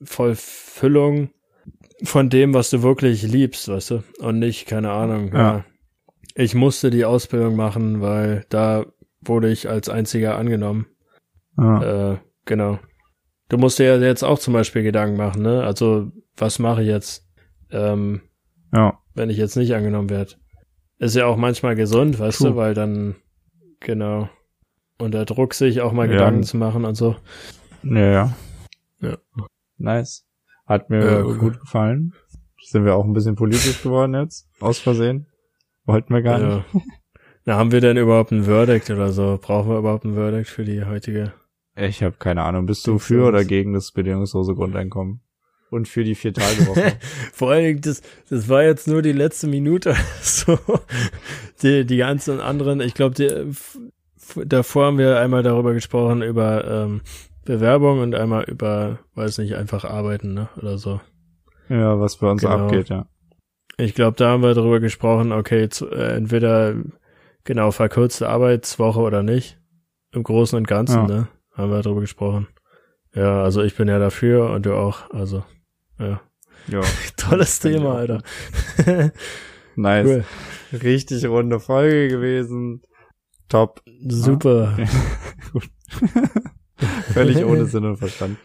Vollfüllung 0.05 1.31
von 2.03 2.29
dem, 2.29 2.55
was 2.55 2.71
du 2.71 2.83
wirklich 2.83 3.23
liebst, 3.23 3.69
weißt 3.69 3.91
du? 3.91 4.03
Und 4.19 4.39
nicht, 4.39 4.67
keine 4.67 4.91
Ahnung, 4.91 5.33
ja. 5.33 5.39
ja. 5.39 5.65
Ich 6.35 6.55
musste 6.55 6.91
die 6.91 7.05
Ausbildung 7.05 7.55
machen, 7.55 8.01
weil 8.01 8.45
da 8.49 8.87
wurde 9.21 9.51
ich 9.51 9.69
als 9.69 9.89
einziger 9.89 10.37
angenommen. 10.37 10.87
Ja. 11.57 12.13
Äh, 12.13 12.19
genau. 12.45 12.79
Du 13.49 13.59
musst 13.59 13.79
dir 13.79 13.97
ja 13.97 13.99
jetzt 13.99 14.25
auch 14.25 14.39
zum 14.39 14.53
Beispiel 14.55 14.83
Gedanken 14.83 15.17
machen, 15.17 15.43
ne? 15.43 15.63
Also, 15.63 16.11
was 16.37 16.59
mache 16.59 16.83
ich 16.83 16.89
jetzt? 16.89 17.29
Ähm, 17.71 18.23
ja. 18.73 18.99
Wenn 19.15 19.31
ich 19.31 19.37
jetzt 19.37 19.57
nicht 19.57 19.75
angenommen 19.75 20.11
werde. 20.11 20.33
Ist 20.99 21.15
ja 21.15 21.27
auch 21.27 21.37
manchmal 21.37 21.77
gesund, 21.77 22.19
weißt 22.19 22.39
True. 22.39 22.51
du, 22.51 22.57
weil 22.57 22.75
dann, 22.75 23.15
genau, 23.81 24.29
unter 24.99 25.25
Druck 25.25 25.55
sich 25.55 25.81
auch 25.81 25.93
mal 25.93 26.07
ja. 26.07 26.13
Gedanken 26.13 26.43
zu 26.43 26.57
machen 26.57 26.85
und 26.85 26.95
so. 26.95 27.17
Ja, 27.83 28.11
ja. 28.11 28.37
Ja. 29.01 29.19
Nice. 29.85 30.25
Hat 30.67 30.91
mir 30.91 31.05
ja, 31.05 31.23
cool. 31.23 31.39
gut 31.39 31.61
gefallen. 31.61 32.15
Sind 32.63 32.85
wir 32.85 32.95
auch 32.95 33.05
ein 33.05 33.13
bisschen 33.13 33.35
politisch 33.35 33.83
geworden 33.83 34.15
jetzt? 34.15 34.49
Aus 34.61 34.79
Versehen? 34.79 35.27
Wollten 35.85 36.15
wir 36.15 36.23
gar 36.23 36.41
ja. 36.41 36.57
nicht. 36.57 36.87
Na, 37.45 37.57
haben 37.57 37.73
wir 37.73 37.81
denn 37.81 37.99
überhaupt 37.99 38.33
ein 38.33 38.45
Verdict 38.45 38.89
oder 38.91 39.13
so? 39.13 39.39
Brauchen 39.41 39.71
wir 39.71 39.79
überhaupt 39.79 40.05
ein 40.05 40.15
Verdict 40.15 40.49
für 40.49 40.65
die 40.65 40.85
heutige? 40.85 41.35
Ich 41.77 42.03
habe 42.03 42.17
keine 42.19 42.43
Ahnung. 42.43 42.65
Bist 42.65 42.87
du 42.87 42.99
für 42.99 43.27
oder 43.27 43.45
gegen 43.45 43.75
das 43.75 43.93
bedingungslose 43.93 44.55
Grundeinkommen? 44.55 45.21
und 45.75 45.89
für 45.89 46.05
die 46.05 46.15
Vier-Tage-Woche. 46.15 46.93
Vor 47.33 47.51
allen 47.51 47.65
Dingen, 47.65 47.81
das, 47.81 48.01
das 48.31 48.49
war 48.49 48.63
jetzt 48.63 48.87
nur 48.87 49.03
die 49.03 49.13
letzte 49.13 49.49
Minute. 49.49 49.97
so, 50.23 50.59
die, 51.63 51.85
die 51.85 51.97
ganzen 51.97 52.41
anderen, 52.41 52.81
ich 52.81 52.95
glaube, 52.95 53.53
davor 54.47 54.87
haben 54.87 54.99
wir 54.99 55.19
einmal 55.19 55.43
darüber 55.43 55.75
gesprochen, 55.75 56.23
über 56.23 56.65
ähm, 56.65 57.03
Bewerbung 57.45 58.01
und 58.01 58.15
einmal 58.15 58.45
über, 58.45 58.99
weiß 59.15 59.39
nicht, 59.39 59.55
einfach 59.55 59.85
arbeiten, 59.85 60.35
ne? 60.35 60.49
Oder 60.57 60.79
so. 60.79 61.01
Ja, 61.69 61.99
was 61.99 62.17
bei 62.17 62.31
uns 62.31 62.43
genau. 62.43 62.67
abgeht, 62.67 62.89
ja. 62.89 63.07
Ich 63.77 63.95
glaube, 63.95 64.17
da 64.17 64.31
haben 64.31 64.43
wir 64.43 64.55
darüber 64.55 64.81
gesprochen, 64.81 65.33
okay, 65.33 65.69
zu, 65.69 65.91
äh, 65.91 66.15
entweder 66.15 66.75
genau 67.45 67.71
verkürzte 67.71 68.29
Arbeitswoche 68.29 69.01
oder 69.01 69.23
nicht. 69.23 69.59
Im 70.13 70.23
Großen 70.23 70.57
und 70.57 70.69
Ganzen, 70.69 71.09
ja. 71.09 71.15
ne? 71.15 71.29
Haben 71.53 71.71
wir 71.71 71.83
darüber 71.83 72.01
gesprochen. 72.01 72.49
Ja, 73.15 73.43
also 73.43 73.63
ich 73.63 73.77
bin 73.77 73.89
ja 73.89 73.99
dafür 73.99 74.51
und 74.51 74.67
du 74.67 74.75
auch, 74.75 75.11
also. 75.11 75.45
Ja. 75.99 76.21
ja. 76.69 76.81
Tolles 77.17 77.61
Thema, 77.61 77.97
Alter. 77.97 78.23
nice. 79.77 80.07
Cool. 80.07 80.25
Richtig 80.83 81.27
runde 81.27 81.61
Folge 81.61 82.09
gewesen. 82.09 82.83
Top. 83.49 83.83
Super. 84.09 84.77
Gut. 85.53 85.71
Völlig 87.13 87.45
ohne 87.45 87.67
Sinn 87.67 87.85
und 87.85 87.97
Verstand. 87.97 88.39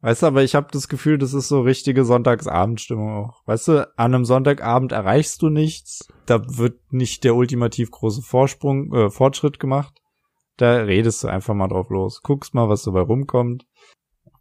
Weißt 0.00 0.22
du, 0.22 0.26
aber 0.26 0.42
ich 0.44 0.54
habe 0.54 0.68
das 0.70 0.88
Gefühl, 0.88 1.18
das 1.18 1.32
ist 1.32 1.48
so 1.48 1.62
richtige 1.62 2.04
Sonntagsabendstimmung 2.04 3.24
auch. 3.24 3.42
Weißt 3.46 3.68
du, 3.68 3.88
an 3.96 4.14
einem 4.14 4.24
Sonntagabend 4.24 4.92
erreichst 4.92 5.42
du 5.42 5.48
nichts. 5.48 6.06
Da 6.26 6.42
wird 6.58 6.92
nicht 6.92 7.24
der 7.24 7.34
ultimativ 7.34 7.90
große 7.90 8.22
Vorsprung, 8.22 8.92
äh, 8.94 9.10
Fortschritt 9.10 9.58
gemacht. 9.58 9.94
Da 10.58 10.76
redest 10.76 11.24
du 11.24 11.28
einfach 11.28 11.54
mal 11.54 11.68
drauf 11.68 11.90
los. 11.90 12.22
Guckst 12.22 12.54
mal, 12.54 12.68
was 12.68 12.82
dabei 12.84 13.00
rumkommt. 13.00 13.66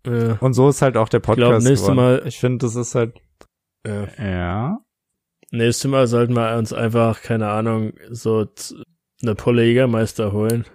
Äh, 0.06 0.36
und 0.40 0.54
so 0.54 0.70
ist 0.70 0.82
halt 0.82 0.98
auch 0.98 1.10
der 1.10 1.20
Podcast 1.20 1.66
glaub, 1.66 1.78
geworden. 1.78 1.96
Mal, 1.96 2.24
ich 2.26 2.38
finde, 2.38 2.66
das 2.66 2.76
ist 2.76 2.96
halt. 2.96 3.20
Äh, 3.84 4.08
ja. 4.22 4.80
Nächstes 5.52 5.90
Mal 5.90 6.08
sollten 6.08 6.34
wir 6.34 6.58
uns 6.58 6.74
einfach, 6.74 7.22
keine 7.22 7.50
Ahnung, 7.50 7.94
so 8.10 8.46
eine 9.22 9.36
Pulle 9.36 9.66
Jägermeister 9.66 10.32
holen. 10.32 10.66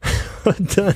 und 0.44 0.78
dann 0.78 0.94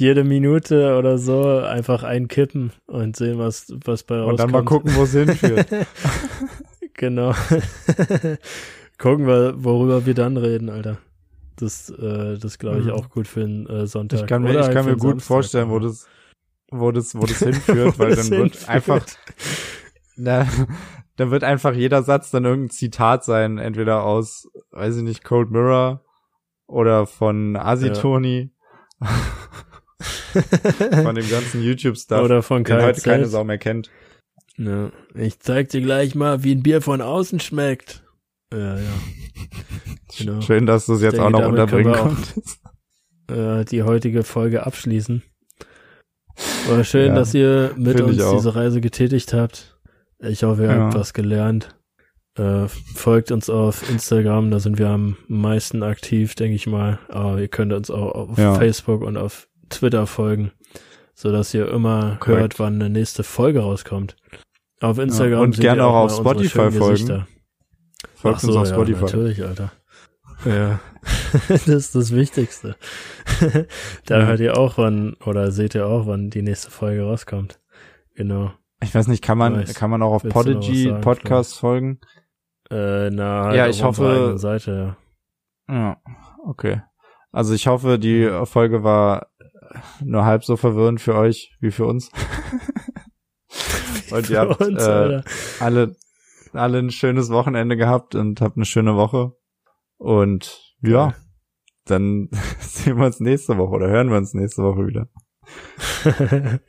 jede 0.00 0.24
Minute 0.24 0.98
oder 0.98 1.18
so 1.18 1.58
einfach 1.58 2.02
einkippen 2.02 2.72
und 2.86 3.16
sehen, 3.16 3.38
was, 3.38 3.72
was 3.84 4.02
bei 4.02 4.16
rauskommt. 4.16 4.32
Und 4.32 4.40
dann 4.40 4.50
mal 4.50 4.64
gucken, 4.64 4.94
wo 4.96 5.04
es 5.04 5.12
hinführt. 5.12 5.68
genau. 6.94 7.32
gucken 8.98 9.26
wir, 9.26 9.62
worüber 9.62 10.06
wir 10.06 10.14
dann 10.14 10.36
reden, 10.36 10.70
Alter. 10.70 10.98
Das, 11.56 11.90
äh, 11.90 12.38
das 12.38 12.58
glaube 12.58 12.80
ich 12.80 12.86
mhm. 12.86 12.92
auch 12.92 13.10
gut 13.10 13.28
für 13.28 13.40
den 13.40 13.66
äh, 13.66 13.86
Sonntag. 13.86 14.20
Ich 14.20 14.26
kann 14.26 14.42
mir, 14.42 14.52
ich 14.52 14.56
halt 14.58 14.72
kann 14.72 14.86
mir 14.86 14.96
gut 14.96 15.10
Samstag, 15.10 15.26
vorstellen, 15.26 15.70
wo 15.70 15.78
das, 15.78 16.06
wo 16.70 16.90
das, 16.90 17.14
wo 17.14 17.26
das 17.26 17.38
hinführt, 17.38 17.98
weil 17.98 18.16
dann 18.16 18.30
wird 18.30 18.40
hinführt. 18.40 18.68
einfach, 18.68 19.06
na, 20.16 20.48
dann 21.16 21.30
wird 21.30 21.44
einfach 21.44 21.74
jeder 21.74 22.02
Satz 22.02 22.30
dann 22.30 22.46
irgendein 22.46 22.70
Zitat 22.70 23.24
sein, 23.24 23.58
entweder 23.58 24.04
aus, 24.04 24.48
weiß 24.70 24.96
ich 24.96 25.02
nicht, 25.02 25.22
Cold 25.22 25.50
Mirror 25.50 26.02
oder 26.66 27.06
von 27.06 27.56
Asitoni. 27.56 28.50
Ja. 29.00 29.08
Von 30.00 31.14
dem 31.14 31.28
ganzen 31.28 31.62
YouTube-Stuff. 31.62 32.22
Oder 32.22 32.42
von 32.42 32.64
den 32.64 32.82
heute 32.82 33.00
keine 33.00 33.26
Sau 33.26 33.44
mehr 33.44 33.58
kennt. 33.58 33.90
Ja. 34.56 34.90
Ich 35.14 35.40
zeig 35.40 35.70
dir 35.70 35.80
gleich 35.80 36.14
mal, 36.14 36.44
wie 36.44 36.54
ein 36.54 36.62
Bier 36.62 36.82
von 36.82 37.00
außen 37.00 37.40
schmeckt. 37.40 38.02
Ja, 38.52 38.76
ja. 38.76 38.82
Genau. 40.18 40.40
Schön, 40.40 40.66
dass 40.66 40.86
du 40.86 40.94
es 40.94 41.02
jetzt 41.02 41.14
denke, 41.14 41.26
auch 41.26 41.30
noch 41.30 41.48
unterbringen 41.48 41.92
konntest. 41.92 42.60
Äh, 43.30 43.64
die 43.64 43.84
heutige 43.84 44.24
Folge 44.24 44.66
abschließen. 44.66 45.22
War 46.68 46.84
schön, 46.84 47.08
ja, 47.08 47.14
dass 47.14 47.32
ihr 47.32 47.72
mit 47.76 48.00
uns 48.00 48.16
diese 48.16 48.54
Reise 48.54 48.80
getätigt 48.80 49.32
habt. 49.32 49.78
Ich 50.18 50.42
hoffe, 50.42 50.62
ihr 50.62 50.70
ja. 50.70 50.78
habt 50.78 50.94
was 50.94 51.14
gelernt. 51.14 51.76
Äh, 52.36 52.68
folgt 52.68 53.32
uns 53.32 53.50
auf 53.50 53.88
Instagram, 53.90 54.50
da 54.50 54.60
sind 54.60 54.78
wir 54.78 54.88
am 54.88 55.16
meisten 55.28 55.82
aktiv, 55.82 56.34
denke 56.34 56.54
ich 56.54 56.66
mal. 56.66 56.98
Aber 57.08 57.40
ihr 57.40 57.48
könnt 57.48 57.72
uns 57.72 57.90
auch 57.90 58.12
auf 58.12 58.38
ja. 58.38 58.54
Facebook 58.54 59.02
und 59.02 59.16
auf 59.16 59.48
Twitter 59.70 60.06
folgen, 60.06 60.52
so 61.14 61.32
dass 61.32 61.54
ihr 61.54 61.68
immer 61.68 62.16
Correct. 62.20 62.40
hört, 62.40 62.58
wann 62.58 62.74
eine 62.74 62.90
nächste 62.90 63.22
Folge 63.22 63.60
rauskommt. 63.60 64.16
Auf 64.80 64.98
Instagram 64.98 65.32
ja, 65.32 65.40
und 65.40 65.60
gerne 65.60 65.84
auch, 65.84 65.94
auch 65.94 66.04
auf 66.04 66.16
Spotify 66.16 66.70
folgen. 66.70 67.26
Folgt 68.14 68.40
so, 68.40 68.48
uns 68.48 68.56
auf 68.56 68.68
Spotify. 68.68 69.00
Ja, 69.00 69.06
natürlich, 69.06 69.44
Alter. 69.44 69.72
Ja, 70.44 70.80
das 71.48 71.68
ist 71.68 71.94
das 71.94 72.14
Wichtigste. 72.14 72.76
da 74.06 74.18
ja. 74.18 74.26
hört 74.26 74.40
ihr 74.40 74.56
auch, 74.56 74.78
wann, 74.78 75.14
oder 75.24 75.50
seht 75.50 75.74
ihr 75.74 75.86
auch, 75.86 76.06
wann 76.06 76.30
die 76.30 76.42
nächste 76.42 76.70
Folge 76.70 77.02
rauskommt. 77.02 77.60
Genau. 78.14 78.52
Ich 78.82 78.94
weiß 78.94 79.08
nicht, 79.08 79.22
kann 79.22 79.38
man, 79.38 79.56
weiß, 79.56 79.74
kann 79.74 79.90
man 79.90 80.02
auch 80.02 80.12
auf 80.12 80.22
Podigy 80.22 80.92
Podcast 81.00 81.58
folgen? 81.58 82.00
Äh, 82.70 83.10
na, 83.10 83.44
halt 83.44 83.56
ja, 83.56 83.68
ich 83.68 83.82
hoffe. 83.82 84.34
Seite, 84.36 84.96
ja. 85.68 85.74
ja, 85.74 85.96
okay. 86.46 86.82
Also 87.32 87.52
ich 87.54 87.66
hoffe, 87.66 87.98
die 87.98 88.28
Folge 88.44 88.82
war 88.82 89.29
nur 90.04 90.24
halb 90.24 90.44
so 90.44 90.56
verwirrend 90.56 91.00
für 91.00 91.14
euch 91.14 91.56
wie 91.60 91.70
für 91.70 91.86
uns. 91.86 92.10
und 94.10 94.30
ihr 94.30 94.40
habt 94.40 94.60
uns, 94.60 94.82
äh, 94.82 95.22
alle, 95.60 95.96
alle 96.52 96.78
ein 96.78 96.90
schönes 96.90 97.30
Wochenende 97.30 97.76
gehabt 97.76 98.14
und 98.14 98.40
habt 98.40 98.56
eine 98.56 98.64
schöne 98.64 98.96
Woche. 98.96 99.32
Und 99.98 100.74
ja, 100.82 101.14
dann 101.84 102.28
sehen 102.60 102.98
wir 102.98 103.06
uns 103.06 103.20
nächste 103.20 103.56
Woche 103.58 103.74
oder 103.74 103.88
hören 103.88 104.10
wir 104.10 104.16
uns 104.16 104.34
nächste 104.34 104.62
Woche 104.62 104.86
wieder. 104.86 105.08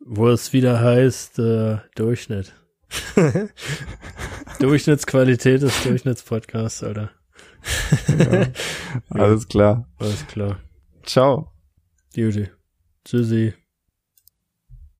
Wo 0.00 0.28
es 0.28 0.52
wieder 0.52 0.80
heißt, 0.80 1.38
äh, 1.38 1.78
Durchschnitt. 1.94 2.54
Durchschnittsqualität 4.58 5.62
des 5.62 5.82
Durchschnittspodcasts, 5.84 6.82
Alter. 6.82 7.10
ja, 8.18 8.46
alles 9.10 9.46
klar. 9.46 9.86
Alles 9.98 10.26
klar. 10.26 10.58
Ciao. 11.04 11.49
Beauty. 12.14 12.50
Tschüssi. 13.04 13.54